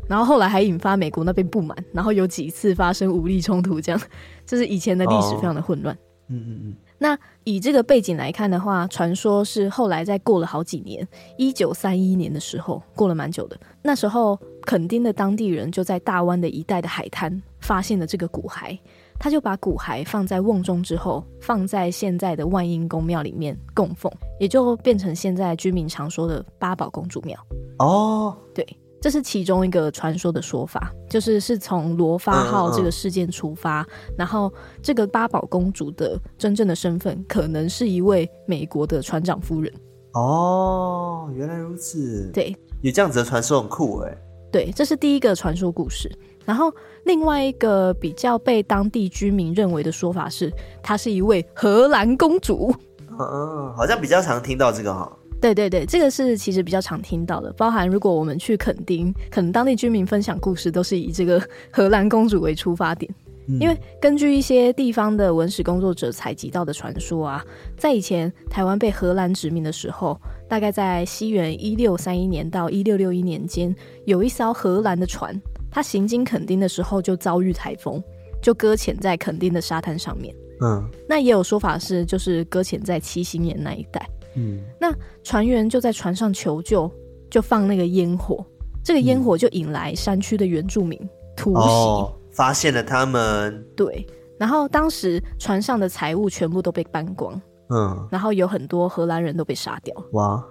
[0.09, 4.00] 然后后来还引发美国那边不满，然后有几次发生武力冲突，这样，
[4.46, 5.92] 就是以前的历史非常的混乱。
[5.94, 5.98] 哦。
[6.28, 6.76] 嗯嗯嗯。
[6.98, 11.06] 那以这个背景来看的话，传说是后来在过了好几年，
[11.37, 13.56] 一九三一年的时候，过了蛮久的。
[13.82, 18.78] 那时候垦丁的当地人就在大湾的一带的海滩发现了这个骨骸，
[19.18, 27.38] 他就把骨骸放在瓮中之后，放在现在的万英宫庙里面供奉，也就变成现在居民常说的八宝公主庙。
[27.79, 28.66] 哦，对。
[28.98, 34.52] 这是其中一个传说的说法，就是是从罗发号这个事件出发，嗯嗯，然后
[34.83, 39.72] 这个八宝公主的真正的身份可能是一位美国的船长夫人。
[40.14, 42.31] 哦，原来如此。
[42.33, 44.16] 对，有这样子的传说很酷哎。
[44.50, 46.11] 对，这是第一个传说故事。
[46.46, 46.72] 然后
[47.04, 50.50] 另外一个比较被当地居民认为的说法是，
[50.82, 52.74] 她是一位荷兰公主。
[53.11, 55.11] 嗯嗯，好像比较常听到这个哈。
[55.38, 63.14] 对对对，这个是其实比较常听到的，包含如果我们去垦丁，可能当地居民分享故事都是以这个荷兰公主为出发点。
[63.48, 67.44] 嗯、因为根据一些地方的文史工作者采集到的传说啊，
[67.76, 75.38] 在以前台湾被荷兰殖民的时候，大概在西元一六三一年到一六六一年间，有一艘荷兰的船，
[75.76, 78.02] 它行经垦丁的时候就遭遇台风，
[78.40, 80.34] 就搁浅在垦丁的沙滩上面。
[80.62, 84.08] 嗯，那也有说法是，就是搁浅在七星岩那一带。
[84.36, 84.90] 嗯，那
[85.22, 86.90] 船员就在船上求救，
[87.30, 88.42] 就放那个烟火，
[88.82, 90.98] 这个烟火就引来山区的原住民
[91.36, 91.60] 突袭。
[91.60, 94.06] 哦发现了他们，对，
[94.38, 99.94] 然后当时船上的财物全部都被搬光，嗯，然后有很多荷兰人都被杀掉。
[100.12, 100.42] 哇，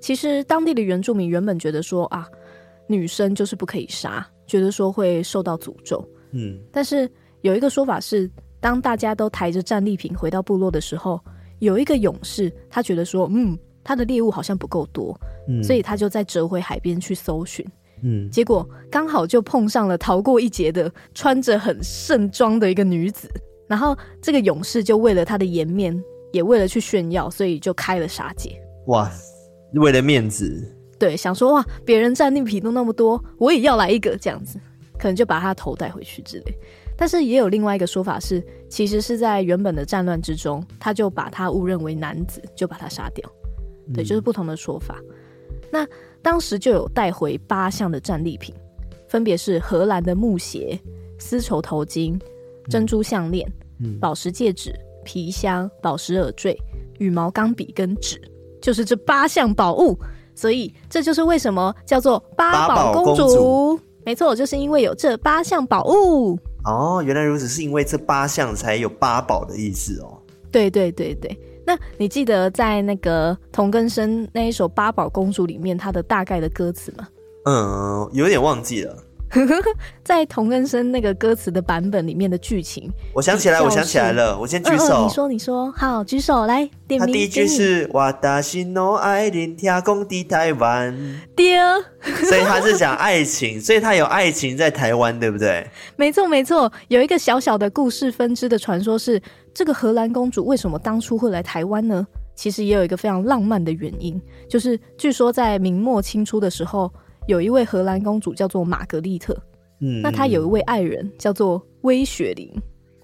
[0.00, 2.26] 其实当地的原住民原本觉得说啊，
[2.86, 7.10] 女生就是不可以杀，觉得说会受到诅咒，嗯，但是
[7.42, 8.30] 有一个说法是，
[8.60, 11.20] 当大家都抬着战利品回到部落的时候，
[11.58, 17.66] 有一个勇士他觉得说，嗯，他的猎物好像不够多，嗯，所以他就再折回海边去搜寻。
[18.02, 23.26] 嗯，结果刚好就碰上了逃过一劫的穿着很盛装的一个女子，
[23.66, 25.98] 然后这个勇士就为了他的颜面，
[26.30, 28.60] 也为了去炫耀，所以就开了杀戒。
[28.88, 29.10] 哇，
[29.72, 34.58] 为了面子，对，想说哇，别人战利品都那么多，我也要来一个这样子，
[34.98, 36.54] 可能就把他头带回去之类。
[36.96, 43.28] 但是也有另外一个说法是，其实是在原本的战乱之中，他就把他误认为男子，就把他杀掉。
[43.94, 44.96] 对，就是不同的说法。
[45.00, 45.88] 嗯、那。
[46.22, 48.52] 当时就有带回八项的战利品，
[49.06, 50.76] 分别是荷兰的木鞋、
[51.20, 52.20] 丝绸头巾、
[52.68, 53.48] 珍珠项链、
[54.00, 56.60] 宝、嗯、石戒指、皮箱、宝石耳坠、
[56.98, 58.20] 羽毛钢笔跟纸，
[58.60, 59.96] 就是这八项宝物。
[60.36, 63.26] 所以这就是为什么叫做八宝公主。
[63.26, 66.38] 公主没错，就是因为有这八项宝物。
[66.64, 70.16] 哦，原来如此，是因为这八项才有八宝的意思哦。
[70.52, 71.36] 对对对对。
[71.66, 77.08] 那你记得在那个童根生那一首《八宝公主》里面，它的大概的歌词吗？
[77.46, 78.96] 嗯，有点忘记了。
[80.04, 84.84] 在同根生那个歌词的版本里面的剧情，我想起来，我想起来了，我先举手。
[84.84, 87.00] 嗯嗯、你说，你说，好，举手来点名。
[87.00, 90.96] 他第一句是“哇达西诺爱琳天公地台湾”，
[91.36, 91.56] 对，
[92.24, 95.68] 所以他是讲爱情，所以他有爱情在台湾，对不对？
[95.96, 96.72] 没错，没错。
[96.88, 99.20] 有一个小小的故事分支的传说是，
[99.52, 102.06] 这个荷兰公主为什么当初会来台湾呢？
[102.36, 106.90] 其实也有一个非常浪漫的原因，就是据说在明末清初的时候。
[107.26, 109.36] 有一位荷兰公主叫做玛格丽特，
[109.80, 112.50] 嗯，那她有一位爱人叫做威雪琳。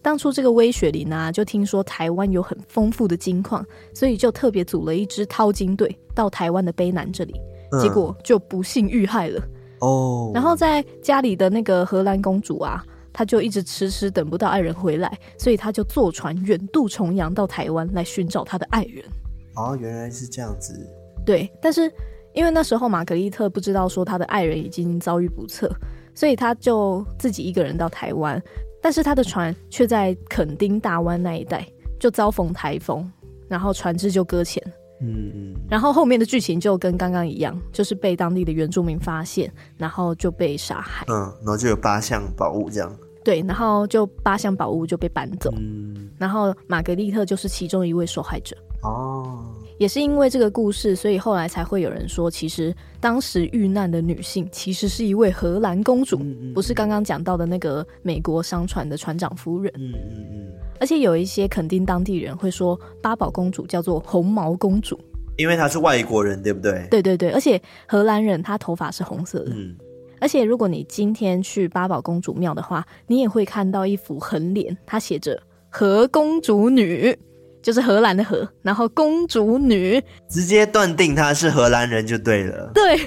[0.01, 7.35] 当初这个威雪琳啊，就听说台湾有很丰富的金矿，所以就特别组了一支淘金队到台湾的卑南这里，
[7.81, 9.41] 结果就不幸遇害了。
[9.81, 19.05] 哦，然后在家里的那个荷兰公主啊，她就一直迟迟等不到爱人回来，所以她就坐船远渡重洋到台湾来寻找她的爱人。
[19.57, 20.75] 哦，原来是这样子。
[21.27, 21.93] 对，但是。
[22.35, 25.71] 因为那时候玛格丽特不知道说她的爱人已经遭遇不测，
[26.15, 28.43] 所以她就自己一个人到台湾，
[28.81, 31.67] 但是她的船却在垦丁大湾那一带
[32.01, 33.11] 就遭逢台风，
[33.49, 34.63] 然后船只就搁浅。
[35.01, 35.55] 嗯嗯。
[35.69, 41.05] 然后后面的剧情就跟刚刚一样，就是被当地的原住民发现，然后就被杀害。
[41.09, 42.97] 嗯，然后就有八项宝物这样。
[43.25, 45.53] 对，然后就八项宝物就被搬走。
[45.57, 46.11] 嗯。
[46.19, 48.57] 然后玛格丽特就是其中一位受害者。
[49.83, 49.83] 哦。
[49.83, 56.21] 也是因为这个故事，所以后来才会有人说，其实当时遇难的女性其实是一位荷兰公主，
[56.55, 59.73] 不是刚刚讲到的那个美国商船的船长夫人。
[59.77, 64.97] 嗯嗯嗯、而且有一些肯定当地人会说，八宝公主叫做红毛公主，
[65.37, 66.87] 因为她是外国人，对不对？
[66.89, 69.51] 对对对，而且荷兰人她头发是红色的。
[69.53, 69.75] 嗯、
[70.21, 77.19] 而且如果你今天去八宝公主庙的话，你也会看到一幅横脸，它写着“荷公主女”。
[77.63, 82.71] 就是荷兰的荷，然后公主女，直接断定她是荷兰人就对了。
[82.75, 83.01] 对，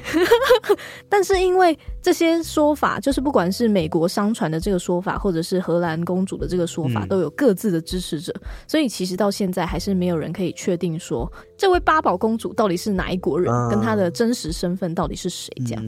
[1.10, 8.34] 但是因为这些说法，就是不管是美国商船的这个说法，或者是荷兰公主的这个说法，嗯、都有各自的支持者，
[8.68, 15.84] 所以其实到现在还是没有人可以确定说这位八宝公主到底是哪一国人，啊、跟她的真实身份到底是谁这样。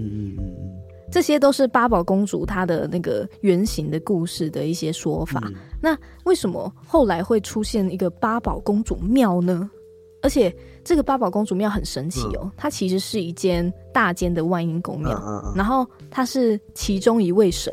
[1.11, 5.41] 这些都是八宝公主她的那个原型的故事的一些说法。
[5.45, 9.69] 嗯、那为什么后来会出现一个八宝公主庙呢？
[10.21, 10.53] 而且
[10.83, 17.71] 这个八宝公主庙很神奇哦，嗯、它其实是一间大间的万应宫庙，然后它是其中一位神，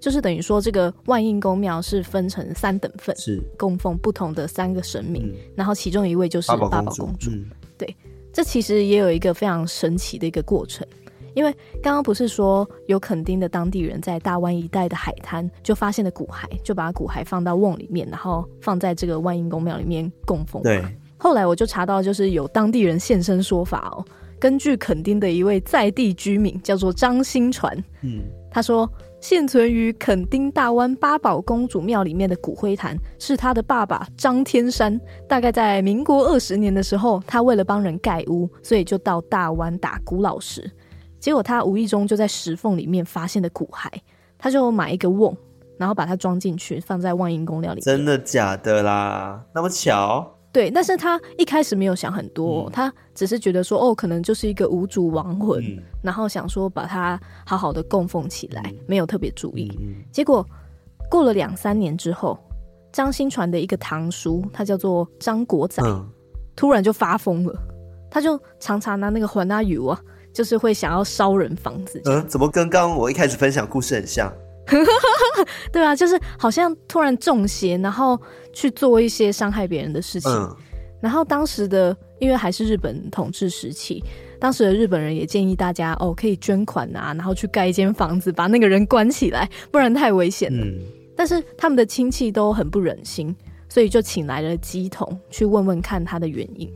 [0.00, 7.30] 就是等于说这个万应宫庙是分成三等份，是供奉不同的三个神明，嗯、然后其中一位就是八宝公主。
[7.78, 7.96] 对，
[8.32, 10.86] 这其实也有一个非常神奇的一个过程。
[11.34, 20.62] 因为刚刚不是说有垦丁的当地人在大湾一带的海滩就发现了骨骸，就把骨骸放到瓮里面，然后放在这个万应公庙里面供奉。
[20.62, 20.82] 对，
[21.16, 24.04] 后来我就查到，就是有当地人现身说法哦。
[24.38, 28.20] 根据垦丁的一位在地居民，叫做张新传，嗯，
[28.50, 28.86] 他说，
[29.20, 35.00] 现存于垦丁大湾八宝公主庙里面的骨灰坛，是他的爸爸张天山。
[35.26, 40.70] 大概在民国二十年的时候，他为了帮人盖屋，所以就到大湾打古老石。
[41.24, 43.88] 结果他无意中就在石缝里面发现了骨骸，
[44.36, 45.34] 他就买一个瓮，
[45.78, 47.80] 然后把它装进去，放在万应公庙里。
[47.80, 49.42] 真的假的啦？
[49.54, 50.30] 那么巧？
[50.52, 59.72] 对，但是他一开始没有想很多，嗯、他只是觉得说，哦，可能就是一个无主亡魂，嗯、然后想说把它好好的供奉起来，嗯、没有特别注意。
[59.80, 60.46] 嗯、结果
[61.10, 62.38] 过了两三年之后，
[62.92, 66.06] 张新传的一个堂叔，他叫做张国仔，嗯、
[66.54, 67.58] 突然就发疯了，
[68.10, 69.98] 他就常常拿那个环阿油啊，
[70.34, 72.02] 就是会想要烧人房子。
[72.04, 74.30] 嗯，怎么跟刚刚我一开始分享故事很像？
[75.70, 78.20] 对啊，就是好像突然中邪，然后
[78.52, 80.30] 去做一些伤害别人的事情。
[80.32, 80.56] 嗯、
[81.00, 84.02] 然后当时的，因为还是日本统治时期，
[84.40, 90.64] 当时的日本人也建议大家哦，可以捐款啊，然后去盖一间房子，把那个人关起来，不然太危险了。
[90.64, 90.80] 嗯、
[91.14, 93.36] 但是他们的亲戚都很不忍心，
[93.68, 96.72] 所以就请来了鸡童去问问看他的原因。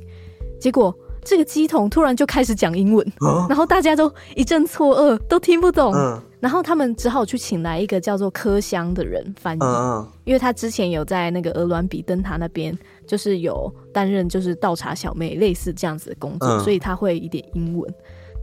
[0.61, 0.94] 结果
[1.29, 5.93] 这个机童突然就开始讲英文，啊、然后大家都一阵错愕，都听不懂。
[5.95, 12.72] 嗯然后他们只好去请来一个叫做柯香的人翻译，嗯嗯，因为他之前有在那个鹅銮比灯塔那边，
[13.09, 17.93] 就是有担任就是倒茶小妹类似这样子的工作，嗯、所以他会一点英文。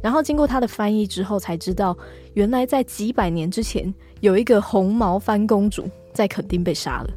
[0.04, 1.98] 然后经过他的翻译之后，才知道
[2.34, 7.10] 原来在几百年之前，有一个红毛番公主在垦丁被杀了。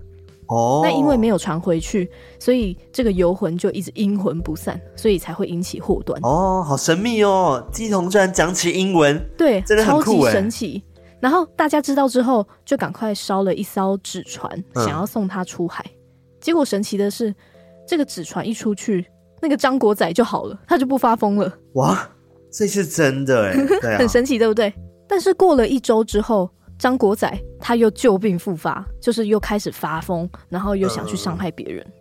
[0.48, 6.18] 哦，那因为没有传回去，所以这个游魂就一直阴魂不散，所以才会引起祸端。
[6.22, 7.66] 哦，好神秘哦！
[7.72, 10.82] 乩童居然讲起英文，对，真的超级神奇。
[11.20, 15.84] 然后大家知道之后，就赶快烧了一艘纸船，嗯、想要送他出海。
[16.40, 17.34] 结果神奇的是，
[17.86, 19.04] 这个纸船一出去，
[19.42, 21.52] 那个张国仔就好了，他就不发疯了。
[21.74, 22.08] 哇，
[22.50, 24.72] 这是真的哎，对啊、 很神奇，对不对？
[25.06, 26.48] 但是过了一周之后。
[26.78, 31.92] 张国仔他又旧病复发，就是又开始发疯，然后又想去伤害别人，嗯、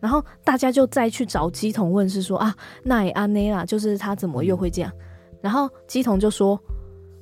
[0.00, 4.92] 然后大家就再去找鸡童问是说啊，那也安内啦，就是他怎么又会这样？
[5.40, 6.60] 然后鸡童就说，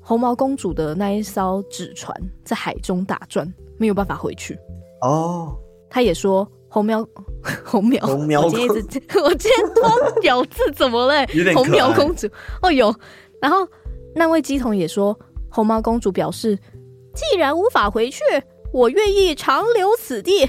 [0.00, 2.12] 红毛公主的那一艘纸船
[2.44, 4.58] 在海中打转，没有办法回去。
[5.02, 5.56] 哦，
[5.88, 7.06] 他也说红苗
[7.64, 9.92] 红苗红苗，我今天一直 我今天光
[10.24, 11.24] 咬字怎么了？
[11.54, 12.28] 红苗公主
[12.60, 12.92] 哦有，
[13.40, 13.58] 然后
[14.16, 15.16] 那位鸡童也说，
[15.48, 16.58] 红毛公主表示。
[17.18, 18.22] 既然无法回去，
[18.72, 20.48] 我愿意长留此地，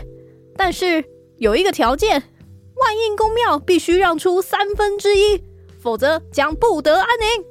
[0.55, 1.03] 但是
[1.37, 5.43] 有一个条件：万应公庙必须让出三分之一，
[5.79, 7.45] 否则将不得安宁。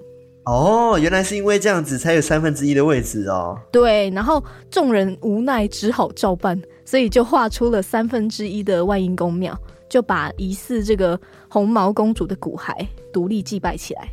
[0.44, 3.58] 哦，原来是因为这样子才有三分之一的位置哦。
[3.72, 4.40] 对，然后
[4.70, 9.58] 众人无奈只好照办，所以就画出了三分之一的万应公庙，
[9.88, 14.08] 就把疑似这个红毛公主的骨骸独立祭拜起来。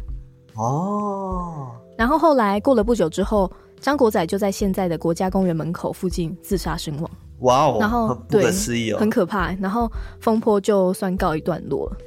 [0.56, 3.52] 哦，然后后来过了不久之后。
[3.80, 7.12] 张国仔就在现在的国家公园门口附近自杀身亡。
[7.40, 9.52] 哇哦，然后不可思议哦，很可怕。
[9.54, 11.98] 然后风波就算告一段落了。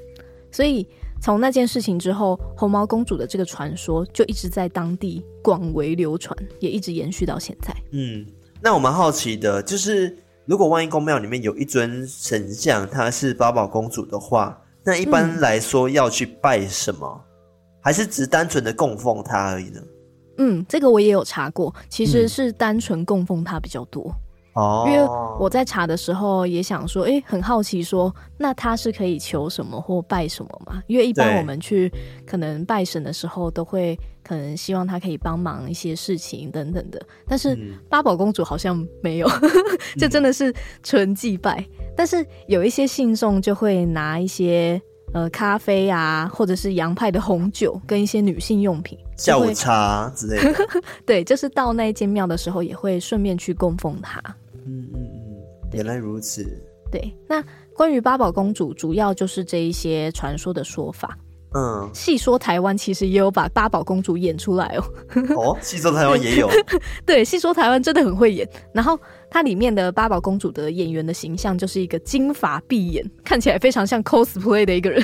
[0.51, 0.87] 所以
[1.21, 7.75] 从那件事情之后，红毛公主的这个传说就一直在当地广为流传，也一直延续到现在。
[7.93, 8.25] 嗯，
[8.61, 10.16] 那我蛮好奇的，就是
[10.47, 17.07] 如果万一宫庙里面有一尊神像，她是八宝公主的话，那一般来说要去拜什么？
[17.07, 17.25] 嗯、
[17.83, 19.81] 还是只单纯的供奉她而已呢？
[20.39, 24.12] 嗯，这个我也有查过，其实是单纯供奉他比较多。
[24.55, 25.07] 哦、嗯，因为
[25.39, 30.82] 我在查的时候也想说，哎，很好奇说，那他是可以求什么或拜什么嘛？
[30.89, 31.93] 因为一般我们去
[32.26, 37.01] 可能拜神的时候，都会可能希望他可以帮忙一些事情等等的。
[37.26, 37.57] 但是
[37.89, 39.28] 八宝公主好像没有，
[39.99, 41.61] 这、真的是纯祭拜。
[41.78, 44.80] 嗯、但是有一些信众就会拿一些。
[45.14, 50.54] 呃，咖啡啊，或者是洋派的红酒，跟一些女性用品，下午茶之类的。
[51.06, 54.20] 对，就是到那间庙的时候，也会顺便去供奉它。
[54.66, 55.36] 嗯嗯嗯，
[55.72, 56.44] 原来如此。
[56.90, 57.42] 对，那
[57.74, 61.16] 关于八宝公主，主要就是这一些传说的说法。
[61.55, 64.84] 嗯，戏说台湾其实也有把八宝公主演出来哦。
[65.34, 66.49] 哦，戏说台湾也有。
[67.07, 68.46] 对，戏说台湾真的很会演。
[68.72, 68.99] 然后
[69.30, 75.03] 它里面的八宝公主的演员的形象就是一个金发碧眼，看起来非常像 cosplay 的一个人，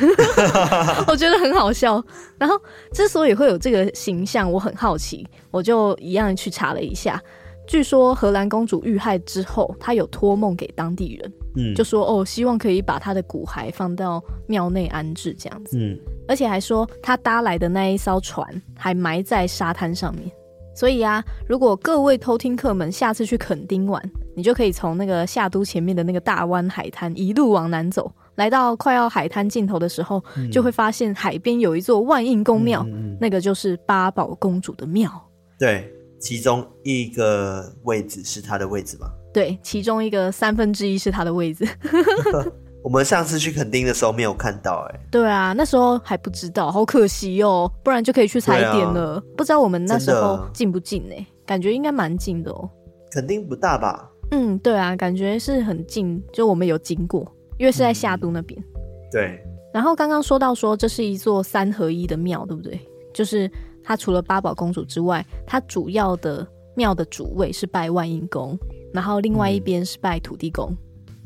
[1.09, 2.05] 我觉得很好笑。
[2.37, 2.61] 然后
[2.93, 7.21] 之所以会有这个形象，我很好奇，我就一样去查了一下。
[7.67, 15.99] 据说荷兰公主遇害之后，她有托梦给当地人，嗯，就说哦，希望可以把她的骨骸放到庙内安置这样子，嗯，
[16.29, 18.47] 而且还说她搭来的那一艘船
[18.77, 20.31] 还埋在沙滩上面，
[20.75, 24.03] 所以啊，如果各位偷听客们下次去垦丁玩，
[24.37, 35.11] 你就可以从那个夏都前面的那个大湾海滩一路往南走，来到快要海滩尽头的时候，嗯、就会发现海边有一座万应宫庙，嗯、那个就是八宝公主的庙。
[35.57, 35.89] 对，
[36.25, 39.07] 其中一个位置是他的位置吗？
[39.31, 41.69] 对，其中一个三分之一是他的位置。
[42.83, 45.01] 我们上次去垦丁的时候没有看到、欸，哎。
[45.11, 49.17] 对啊，那时候还不知道，好可惜哦，不然就可以去踩点了。
[49.17, 51.27] 啊、不知道我们那时候近不近呢、欸？
[51.45, 52.71] 感觉应该蛮近的哦。
[53.11, 54.11] 垦丁不大吧？
[54.31, 58.67] 嗯，对啊，感觉是很近，就我们有经过，因为是在夏都那边、嗯。
[59.13, 59.39] 对。
[59.75, 62.81] 然后刚刚说到说这是一座三合一的庙，对不对？
[63.13, 63.51] 就是
[63.85, 68.59] 它除了八宝公主之外，它主要的庙的主位是拜万应宫，
[68.93, 70.77] 然后另外一边是拜土地公。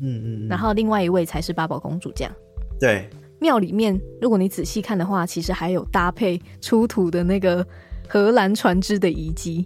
[0.01, 2.33] 嗯嗯嗯，然后另外一位才是八宝公主这样。
[2.79, 7.65] 对，庙里面如果你仔细看的话，其实还有搭配出土的那个
[8.07, 9.65] 荷兰船只的遗迹，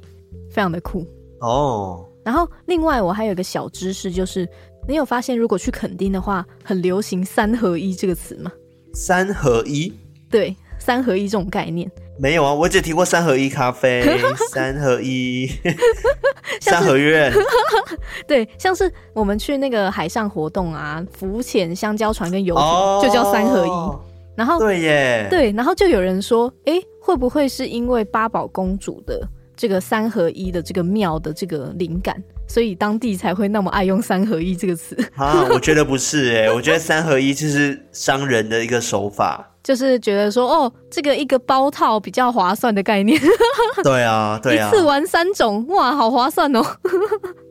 [0.49, 1.05] 非常的酷
[1.41, 2.07] 哦。
[2.23, 4.47] 然后另外我还有一个小知识，就是
[4.87, 8.51] 你有发现如果去垦丁的话，很流行“三合一”这个词吗？
[8.93, 9.93] 三合一？
[10.29, 11.89] 对，三合一这种概念。
[12.19, 14.03] 没有啊，我只听过三合一咖啡，
[14.51, 15.49] 三合一，
[16.59, 17.31] 三合院。
[18.27, 23.71] 对，像是我们去那个海上活动啊，浮潜、香蕉船跟游艇，哦、就叫三合一。
[24.35, 29.25] 然后对耶，对，然后就有人说，哎，会不会是因为八宝公主的
[29.55, 34.97] 这个三合一的这个庙的这个灵感，所以当地才会那么爱用三合一这个词？
[35.15, 39.49] 啊，我觉得不是哎，我觉得三合一就是商人的一个手法。
[39.63, 43.17] 就是觉得说，哦，这个一个包套比较划算的概念。
[43.81, 46.61] 对啊，对啊，一次玩三种，哇，好划算哦。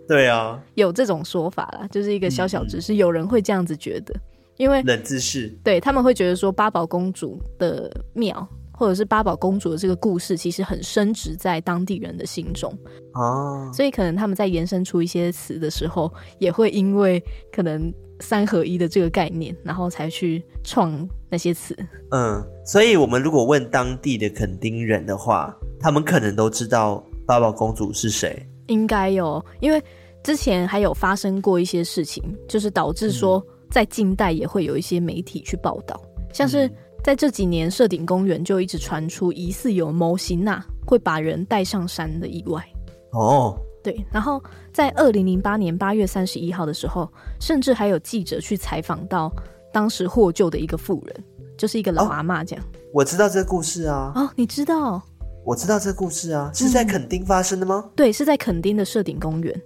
[0.07, 4.15] 对啊， 有这种说法啦，就是一个小小知识，嗯、有人会这样子觉得，
[4.59, 12.71] 因为冷知识，对他们会觉得说八宝公主的庙，或者是八宝公主的这个故事，其实很深植在当地人的心中
[13.15, 17.91] 哦，所以可能他们在延伸出一些词的时候，也会因为可能。
[18.23, 21.77] 三合一的这个概念，然后才去创那些词。
[22.11, 28.47] 嗯，所以我们如果问当地的垦丁人的话，他们可能都知道八宝公主是谁。
[28.69, 29.83] 应该有，因为
[30.23, 36.71] 之前还有发生过一些事情，就是导致说在近代也会有一些媒体去报道，嗯、像是
[37.03, 42.65] 在这几年社顶公园就一直传出疑似有魔神仔会把人带上山的意外。
[43.11, 43.59] 哦。
[43.83, 47.11] 对，然后在二零零八年八月三十一号的时候，
[47.41, 49.31] 甚至还有记者去采访到
[49.73, 51.25] 当时获救的一个妇人，
[51.59, 52.65] 就是一个老阿妈这样。
[52.65, 54.13] 哦，我知道这个故事啊。
[54.15, 55.03] 哦，你知道？
[55.45, 57.83] 我知道这个故事啊，是在垦丁发生的吗？
[57.85, 59.63] 嗯，对，是在垦丁的社顶公园。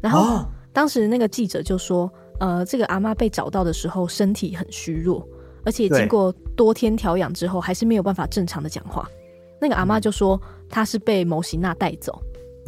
[0.00, 5.24] 然后，哦，当时那个记者就说，呃，这个阿妈被找到的时候身体很虚弱，
[5.64, 9.08] 而且经过多天调养之后，还是没有办法正常的讲话。
[9.60, 12.20] 那个阿妈就说，她是被魔神仔带走。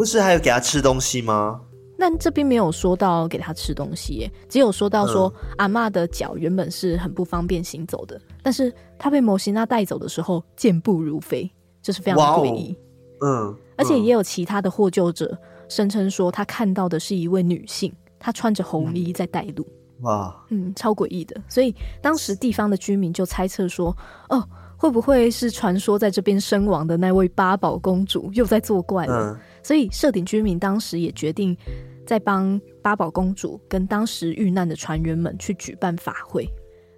[0.03, 1.61] 不是还有给他吃东西吗？
[1.97, 11.49] 那这边没有说到给他吃东西耶，只有说到说、嗯、阿妈的脚原本是很不方便行走的，但是他被摩西娜带走的时候健步如飞，
[11.81, 12.77] 就是非常的诡异。
[13.21, 15.39] 嗯，而且也有其他的获救者
[15.69, 19.65] 声称说他看到的是一位女性，她穿着红衣在带路。
[20.01, 21.41] 哇，嗯，超诡异的。
[21.49, 23.97] 所以当时地方的居民就猜测说，
[24.31, 24.45] 哦，
[24.77, 29.31] 会不会是传说在这边身亡的那位八宝公主又在作怪了？
[29.31, 31.57] 嗯所以，社顶居民当时也决定，
[32.07, 36.49] 在帮八宝公主跟当时遇难的船员们去举办法会，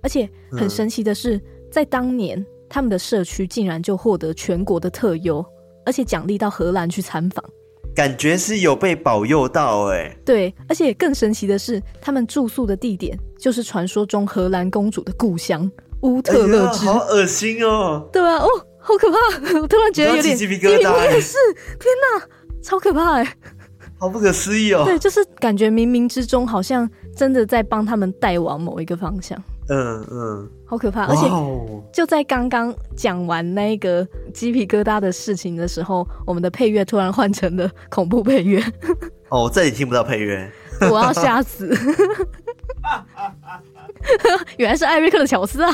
[0.03, 1.41] 而且很神奇的是，
[1.71, 5.45] 在当年，他们的社区竟然就获得全国的特优，
[5.85, 7.45] 而且奖励到荷兰去参访，
[7.95, 10.17] 感觉是有被保佑到哎。
[10.25, 16.87] 对，而且更神奇的是，他们住宿的地点就是传说中荷兰公主的故乡乌特勒支。
[16.87, 18.09] 好恶心哦！
[18.11, 18.49] 对啊，哦，
[18.79, 19.61] 好可怕！
[19.61, 20.93] 我突然觉得有点鸡皮疙瘩。
[20.93, 21.37] 我也是，
[21.79, 22.27] 天哪！
[22.65, 23.37] 超可怕哎，
[23.99, 24.83] 好不可思议哦！
[24.85, 29.39] 对，就是感觉冥冥之中好像真的在帮他们带往某一个方向。
[29.69, 31.05] 嗯嗯，嗯好可怕！
[31.07, 31.27] 而且
[31.93, 38.61] 就在刚刚讲完那个鸡皮疙瘩的事情的时候，我们的配乐突然换成了恐怖配乐。
[39.29, 40.51] 哦，我再也听不到配乐，
[40.91, 41.73] 我要吓死！
[44.59, 45.73] 原来是艾瑞克的巧思啊！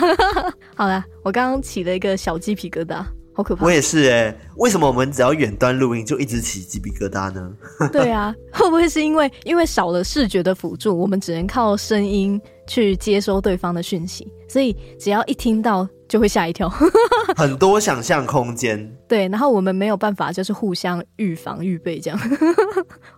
[0.76, 3.04] 好了，我刚刚起了一个小鸡皮疙瘩。
[3.40, 3.64] 好可怕！
[3.64, 7.50] 我也是哎、欸，为什么我们只要远端录音就一直起鸡皮疙瘩呢？
[7.90, 16.68] 对啊，会不会是因为因为少了视觉的辅助，我们只能靠声音去接收对方的讯息，所以只要一听到就会吓一跳，
[17.34, 18.94] 很多想象空间。
[19.08, 22.20] 对，然后我们没有办法就是互相预防预备这样，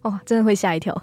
[0.03, 0.97] 哦，真的会吓一跳，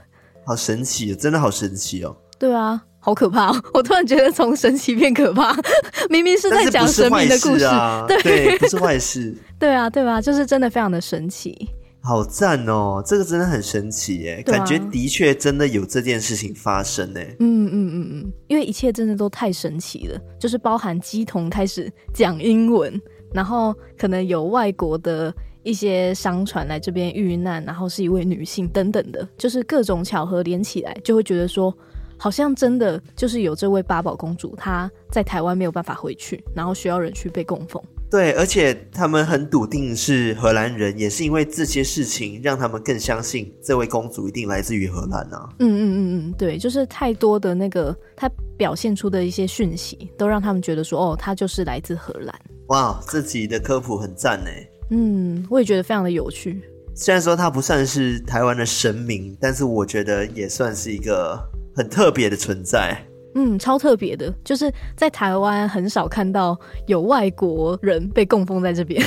[0.45, 2.15] 好神奇，真的好神奇哦。
[2.39, 2.81] 对啊。
[2.99, 3.63] 好可怕哦！
[3.73, 5.55] 我突然觉得从神奇变可怕，
[6.09, 9.35] 明明是在讲神明的故事，啊、对，对，不是坏事。
[9.57, 10.21] 对啊，对吧？
[10.21, 11.69] 就是真的非常的神奇。
[12.01, 13.03] 好赞哦！
[13.05, 17.19] 这个真的很神奇耶，啊、感觉的确真的有这件事情发生呢。
[17.39, 22.99] 嗯嗯嗯嗯，因为一切真的都太神奇了，就是包含鸡童开始讲英文，
[23.33, 25.33] 然后可能有外国的
[25.63, 31.71] 一些商船来这边遇难，然后是一位女性等等的，就是各种巧合连起来，就会觉得说，
[32.19, 37.81] 好像真的就是有这位八宝公主，她在台湾没有办法回去，然后需要人去被供奉。
[38.11, 45.47] 对，而且他们很笃定是荷兰人，也是因为这些事情让他们更相信这位公主一定来自于荷兰啊。
[45.59, 45.97] 嗯嗯嗯
[46.29, 52.35] 嗯，对，就是太多的那个她表现出的一些讯息，都让他们觉得说，哦，她就是来自荷兰。
[52.69, 54.49] 哇，这集的科普很赞呢。
[54.89, 56.63] 嗯，我也觉得非常的有趣。
[56.95, 61.39] 虽然说她不算是台湾的神明，但是我觉得也算是一个
[61.79, 62.93] 很特别的存在。
[63.35, 69.01] 嗯，超特别的，就是在台湾很少看到有外国人被供奉在这边，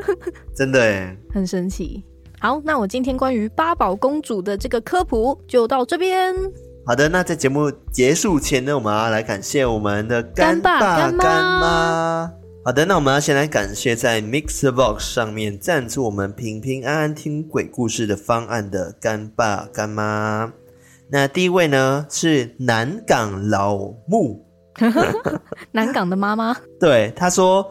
[0.56, 2.02] 真的哎，很神奇。
[2.40, 6.34] 好，那我今天关于八宝公主的这个科普就到这边。
[6.86, 12.32] 好的，那在节目结束前呢，我们要来感谢我们的干爸干妈。
[12.64, 20.50] 好的，那我们要先来感谢在 MixerBox 上面赞助我们平平安安听鬼故事的方案的干爸干妈。
[21.14, 23.76] 那第一位呢是南港老
[24.08, 24.44] 木，
[25.70, 26.56] 南港的妈妈。
[26.80, 27.64] 对，他说：“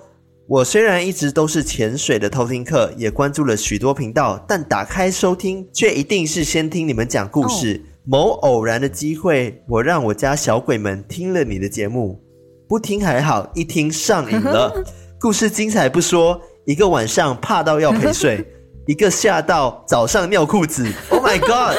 [0.48, 7.74] 我虽然一直都是潜水的偷听客，也关注了许多频道，但打开收听却一定是先听你们讲故事。
[7.74, 7.82] Oh.
[8.06, 12.24] 某偶然的机会，我让我家小鬼们听了你的节目，
[12.70, 14.74] 不听还好，一听上瘾了。
[15.20, 18.48] 故事精彩不说，一个晚上怕到要陪睡。
[18.88, 21.78] ”一个吓到早上尿裤子，Oh my God！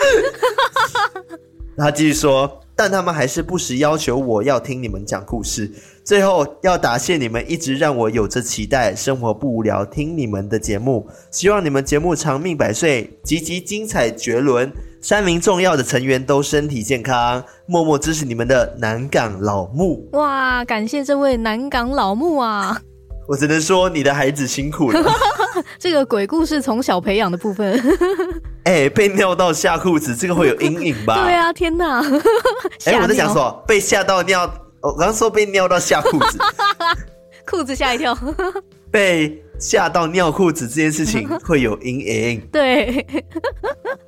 [1.76, 5.70] 他继续说，但他们还是不时要求我要听你们讲故事。
[6.04, 11.08] 最后要答谢你们，一直让我有着期待，生活不无聊，听你们的节目。
[11.30, 14.70] 希望你们节目长命百岁，集集精彩绝伦，
[15.00, 17.42] 三名重要的成员都身体健康。
[17.66, 20.06] 默默支持你们的南港老木。
[20.12, 22.82] 哇，感谢这位南港老木啊！
[23.30, 25.08] 我只能说你的孩子辛苦了。
[25.78, 27.80] 这个鬼故事从小培养的部分，
[28.66, 31.14] 哎、欸，被尿到吓裤子，这个会有阴影吧？
[31.22, 32.02] 对啊，天哪！
[32.86, 36.38] 哎、欸，我在想说，被吓到尿，我刚刚说被尿到吓裤子，
[37.46, 38.18] 裤子吓一跳，
[38.90, 42.40] 被吓到尿裤子这件事情会有阴影。
[42.50, 43.06] 对，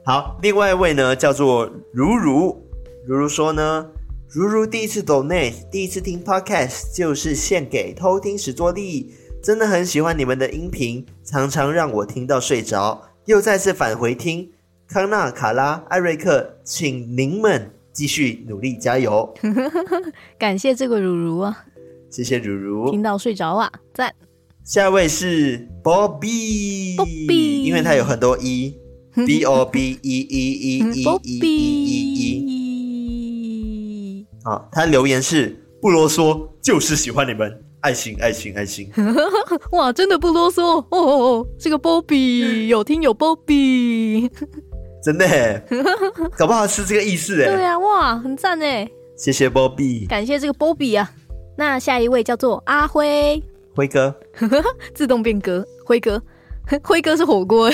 [0.05, 2.61] 好，另外一位呢叫做如如，
[3.07, 3.87] 如如说呢。
[4.35, 9.13] 如如第一次 donate，第一次听 podcast 就是献给偷听史多利，
[9.43, 14.51] 真的很喜欢你们的音频，常常让我听到睡着，又再次返回听。
[14.89, 19.35] 康纳、卡拉、艾瑞克，请您们继续努力加油。
[20.39, 21.67] 感谢这个如如啊，
[22.09, 24.15] 谢谢如如，听到睡着啊，赞。
[24.65, 32.62] 下一位是 Bobby，Bobby，因为他有很多 E，B O B E E E E E E E。
[34.45, 38.91] 啊，他留言是不啰嗦，就是喜欢你们，爱心爱心爱心。
[39.73, 44.31] 哇，真的不啰嗦哦，哦，哦，这个 Bobby 有听有 Bobby，
[45.03, 45.65] 真的耶，
[46.37, 47.47] 搞不好是这个意思哎。
[47.55, 51.11] 对啊，哇，很赞哎，谢谢 Bobby，感谢这个 Bobby 啊。
[51.57, 53.43] 那下一位叫做阿辉，
[53.77, 54.15] 辉哥，
[54.95, 56.21] 自动变哥，辉哥。
[56.83, 57.71] 辉哥是火锅，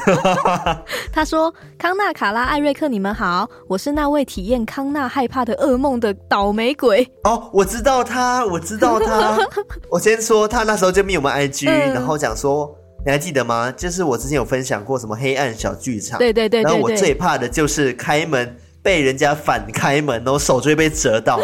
[1.12, 9.38] 他说：“康纳、卡拉、艾瑞克，你们好，我是那位体验康纳害怕的噩梦的倒霉鬼。”哦，我知道他，我知道他。
[9.90, 12.74] 我先说，他那时候就密我们 IG，、嗯、然后讲说，
[13.04, 13.70] 你还记得吗？
[13.72, 18.56] 就是我之前有分享过什么黑暗小剧场，对对对，对，对，然后我最怕的就是开门。
[18.82, 21.40] 被人家反开门，然后手就会被折到，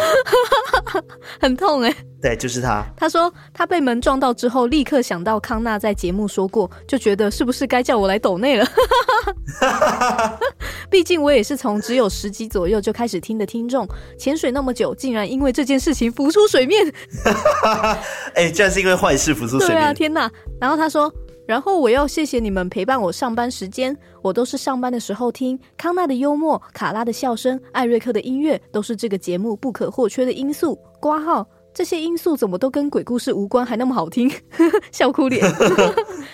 [1.39, 1.95] 很痛哎、欸。
[2.19, 2.83] 对，就是他。
[2.97, 8.67] 他说他被门撞到之后，立刻想到康纳在节目说过，就觉得是不是该叫我来抖内了？
[10.89, 16.91] 毕竟我也是从只有十集左右就开始听的听众，潜水那么久，竟然因为这件事情浮出水面。
[18.33, 19.77] 哎、欸，居然是因为坏事浮出水面。
[19.77, 20.29] 对啊，天哪！
[20.59, 21.13] 然后他说。
[21.47, 30.77] 然后我要谢谢你们陪伴我上班时间，我都是上班的时候听康纳的幽默、卡拉的笑声、艾瑞克的音乐，都是这个节目不可或缺的因素。
[30.99, 34.29] 挂号这些因素怎么都跟鬼故事无关，还那么好听，
[34.91, 35.41] 笑哭脸。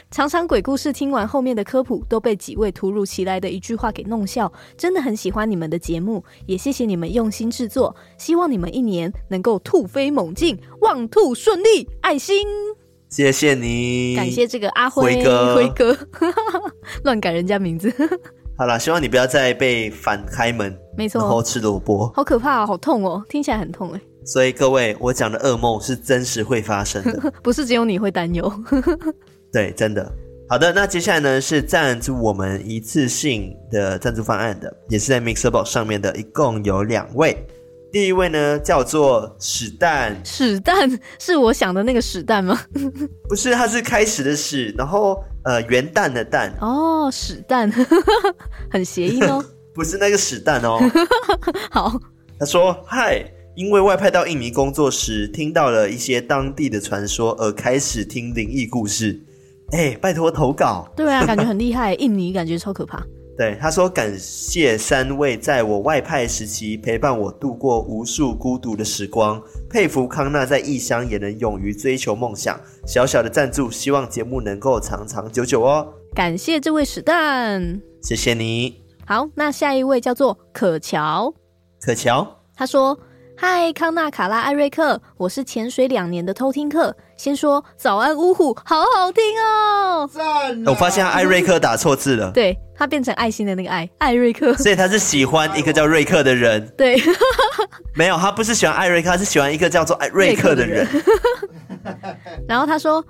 [0.09, 12.47] 常常鬼故事听完后面的科普都被几位突如其来的一句话给弄笑，真的很喜欢你们的节目，也谢谢你们用心制作，希望你们一年能够突飞猛进，望兔顺利，爱心。
[13.14, 15.95] 谢谢你，感谢这个阿辉辉哥，辉哥
[17.05, 17.93] 乱改人家名字。
[18.57, 24.01] 好啦，希望你不要再被反开门，没错，然后吃萝卜，好可怕哦，好痛哦，听起来很痛哎。
[24.26, 28.51] 所以各位，我讲的噩梦是真实会发生的， 不是只有你会担忧。
[29.51, 30.11] 对，真的。
[30.49, 37.38] 好的，那接下来呢是赞助我们一次性的赞助方案的，也是在 MixerBox 上面的，一共有两位。
[37.93, 42.59] 第一位呢叫做史蛋，史蛋是我想的那个史蛋吗？
[43.29, 46.51] 不是，它是开始的始，然后呃元旦的旦。
[46.59, 47.71] 哦，史蛋，
[48.71, 49.45] 很谐音哦。
[49.75, 50.79] 不是那个史蛋哦。
[51.69, 51.93] 好，
[52.39, 53.23] 他说：“嗨，
[53.55, 59.21] 因为外派到印尼工作时，听到了一些当地的传说，而开始听灵异故事。”
[59.71, 60.91] 哎、欸，拜托投稿。
[60.95, 61.93] 对啊，感觉很厉害。
[61.93, 63.03] 印尼感觉超可怕。
[63.36, 72.59] 对，他说感谢三位在我外派时期陪伴我度过无数孤独的时光，佩服康纳在异乡也能勇于追求梦想。
[72.86, 75.91] 小小的赞助，希望节目能够长长久久哦。
[76.13, 78.81] 感谢这位史蛋，谢谢你。
[79.05, 81.34] 好，那下一位叫做可乔。
[81.81, 82.97] 可乔，他说。
[83.45, 86.95] 嗨，康纳、卡拉、艾瑞克，我是潜水两年的偷听客。
[87.17, 90.09] 先说早安，呜呼，好好听哦！
[90.09, 90.63] 赞！
[90.65, 96.65] 我发现艾瑞克打错字了， 对，他变成爱心的那个爱，艾瑞克，所以他是喜欢一个叫瑞克的人。
[96.77, 96.95] 对，
[97.93, 100.87] 没有，他不是喜欢艾瑞克，他是喜欢一个叫做艾瑞克的人。
[102.47, 103.03] 然后他说。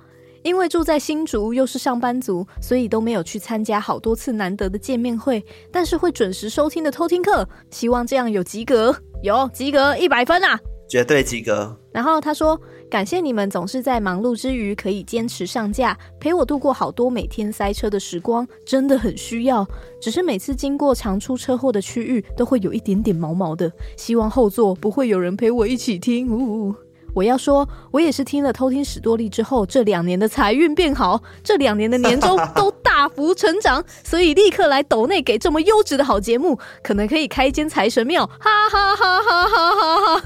[0.44, 5.42] 因为住在新竹，又是上班族，所以都没有去参加好多次难得的见面会。
[5.72, 11.74] 但是会准时收听的偷听课，希望这样有及格，有及格一百分啊，绝对及格。
[11.90, 19.66] 然后他说：“感谢你们总是在忙碌之余可以坚持上架，陪我度过好多每天塞车的时光，真的很需要。
[19.98, 23.72] 只是每次经过常出车祸的区域，都会有一点点毛毛的。
[23.96, 26.74] 希望后座不会有人陪我一起听。”呜呜。
[27.14, 40.22] 我要说，我也是听了偷听史多利之后，这两年的财运变好，这两年的年终都大幅成长，所以立刻来抖内给这么优质的好节目，可能可以开一间财神庙，哈哈哈哈哈哈！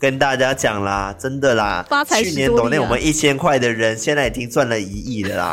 [0.00, 5.50] 跟大家讲啦，真的啦，发财、啊、去年抖内我们一千块的人，现在已经赚了一亿了啦，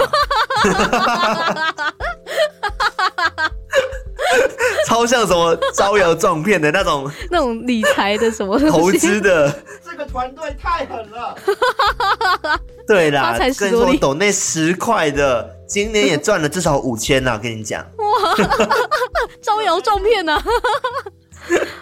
[4.87, 9.51] 超像什么招摇撞骗的那种， 那种理财的什么投资的。
[9.83, 11.35] 这个团队太狠了，
[12.87, 18.35] 对啦，跟你说抖那十块的，今年也赚了至少五千啦，跟你讲，哇，
[19.41, 20.41] 招摇撞骗呐！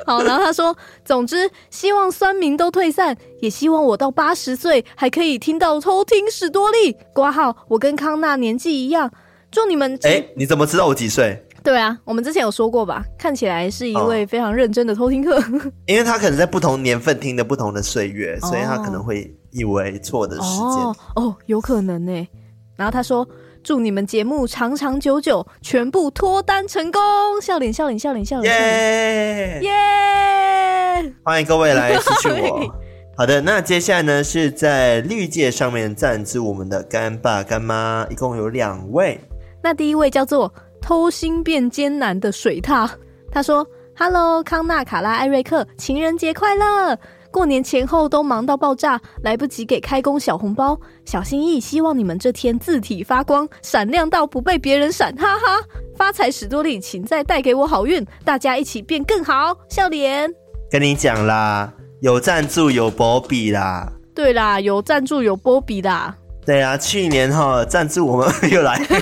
[0.05, 0.75] 好，然后他说，
[1.05, 6.95] 总之希望酸民都退散，也希望我到八十岁还可以听到偷听史多利。
[7.13, 9.09] 挂号，我跟康纳年纪一样，
[9.49, 9.97] 祝你们。
[10.03, 11.41] 哎，你怎么知道我几岁？
[11.64, 13.05] 对啊，我们之前有说过吧？
[13.18, 22.28] 看起来是一位非常认真的偷听客，哦、 因为他可能在不同年份听的不同的岁月，哦、所以他可能会以为错的时间哦，哦，有可能呢。
[22.76, 23.26] 然后他说
[23.64, 27.01] ：“祝你们节目长长久久，全部脱单成功！”
[27.41, 31.14] 笑脸笑脸笑脸笑脸，耶耶！
[31.24, 32.76] 欢迎各位来私讯我。
[33.16, 39.18] 好的，那接下来呢是在绿界上面赞助我们的干爸干妈，一共有两位。
[39.64, 40.53] 那第一位叫做。
[40.84, 42.89] 偷心变艰难的水獭，
[43.31, 43.65] 他说
[43.97, 46.99] ：“Hello，康纳、卡拉、艾瑞克，情人节快乐！
[47.31, 55.63] 过年前后都忙到爆炸，来不及给开工小红包，小心翼，希望你们这天字体发光，闪亮到不被别人闪，哈哈！
[55.95, 60.29] 发财史多利，请再带给我好运，大家一起变更好，笑脸。”
[60.69, 61.71] 跟你讲啦，
[62.01, 66.13] 有赞助有波比啦，对啦，有赞助有波比啦，
[66.45, 68.86] 对啊，去年哈赞助我们又来。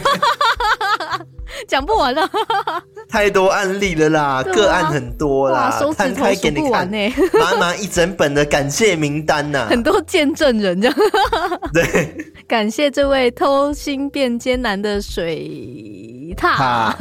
[1.68, 2.30] 讲不完了，
[3.10, 6.90] 太多案例了啦，啊、个案很多啦，摊开给你看，
[7.34, 10.98] 满满 一整本的感谢名单呐、啊，很多见证人这样。
[11.74, 12.16] 对，
[12.48, 16.94] 感谢这位偷心变艰难的水獭，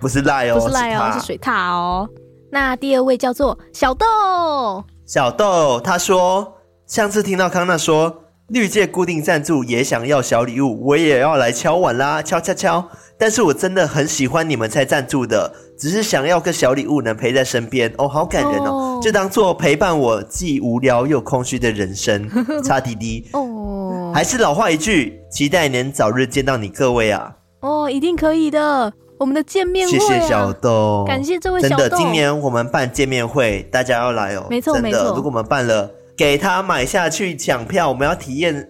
[0.00, 2.08] 不是赖哦，不是赖哦，是，是水獭哦。
[2.50, 6.54] 那第二位叫做小豆，小豆他说，
[6.86, 12.88] 上次听到康纳说绿界固定赞助也想要小礼物，我也要来敲碗啦，敲敲敲。
[13.22, 15.48] 但是我真的很喜欢你们才赞助的，
[15.78, 22.28] 只是想要个小礼物能陪在身边哦，好感人哦，就当做陪伴我既无聊又空虚的人生。
[22.64, 27.32] 擦滴滴哦，还是老话一句，期待能早日见到你各位啊！
[27.60, 31.76] 哦，一定可以的，我们的见面会、啊，谢谢小豆，感谢这位小豆。
[31.76, 35.14] 真的，今年我们办见面会，大家要来哦，没错没错。
[35.14, 38.68] 如果我们办了，给他买下去抢票，我们要体验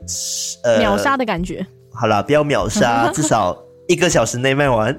[0.62, 1.66] 呃秒杀的感觉。
[1.94, 3.56] 好啦，不要秒杀， 至少。
[3.92, 4.98] 一个小时内卖完，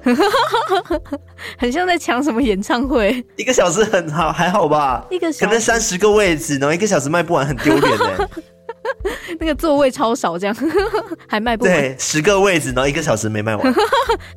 [1.58, 3.24] 很像在抢什么演唱会。
[3.34, 5.04] 一个小时很好，还好吧？
[5.10, 8.30] 一个小时可能三十个位置，然后一个小时卖不完，很丢脸的。
[9.40, 10.56] 那个座位超少，这样
[11.26, 11.74] 还卖不完。
[11.74, 13.74] 对，十个位置，然后一个小时没卖完。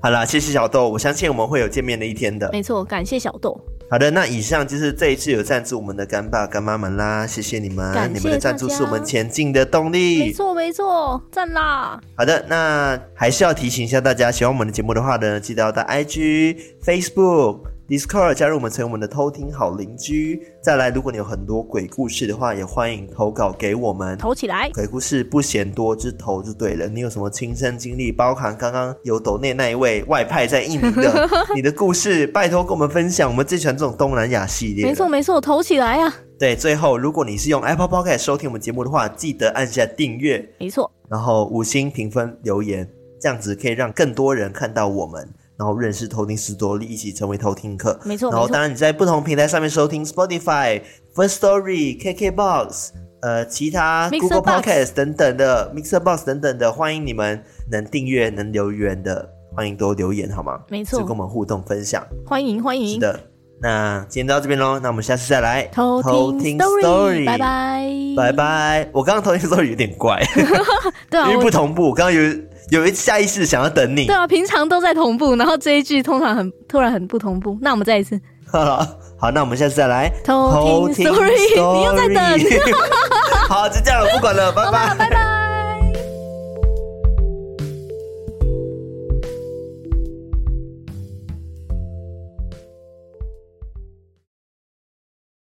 [0.02, 2.50] 好啦，谢谢小豆，我相信我们会有见面的一天的。
[2.52, 3.56] 没错，感谢小豆。
[3.90, 10.20] 好的，那以上就是这一次有赞助我们的干爸干妈们啦，谢谢你们，你们的赞助是我们前进的动力。
[10.20, 11.98] 没错没错，赞啦！
[12.16, 17.77] 好的，那还是要提醒一下大家，喜欢我们的节目的话呢，记得要到 IG、Facebook。
[17.88, 20.46] Discord 加入我们，成为我们的偷听好邻居。
[20.62, 24.18] 再来，如果你有很多鬼故事的话，也欢迎投稿给我们。
[24.18, 26.86] 投起来，鬼故事不嫌多，就投就对了。
[26.88, 33.30] 你有什么亲身经历，包含刚刚有抖内那一位外派在印尼的 你的故事，拜托跟我们分享。
[33.30, 34.86] 我们最喜欢这种东南亚系列。
[34.86, 36.16] 没错没错，投起来呀、啊！
[36.38, 40.46] 对，最后，如果你是用 Apple Podcast 收听我们节目的话，记得按下订阅。
[40.60, 42.86] 没错，然后五星评分留言，
[43.22, 45.26] 这样子可以让更多人看到我们。
[45.58, 48.00] 然后认识偷听史多利，一起成为偷听客。
[48.06, 50.82] 没错，然后当然你在不同平台上面收听，Spotify、
[51.16, 52.90] First Story、KKBox，
[53.22, 60.60] 呃，其他 Google Podcast 等等的，Mixer Box 等等的，欢迎你们能订阅、能留言的，欢迎多留言好吗？
[60.70, 62.06] 没错，跟我们互动分享。
[62.26, 62.94] 欢迎欢迎。
[62.94, 63.20] 是的，
[63.62, 66.02] 那今天到这边喽，那我们下次再来偷
[66.40, 68.90] 听 Story，拜拜拜拜。
[68.92, 70.22] 我刚刚偷听 Story 有点怪，
[71.10, 72.34] 对啊，因为不同步，刚刚有。
[72.70, 77.58] 有一下意识想要等你，对啊，平常都在同步，然后这一句通常很突然很不同步。
[77.62, 78.20] 那我们再一次，
[78.52, 78.86] 好，
[79.18, 82.22] 好，那我们下次再来偷听 story，你又在等，
[83.48, 85.27] 好，就这样了，不管了，拜拜，拜拜。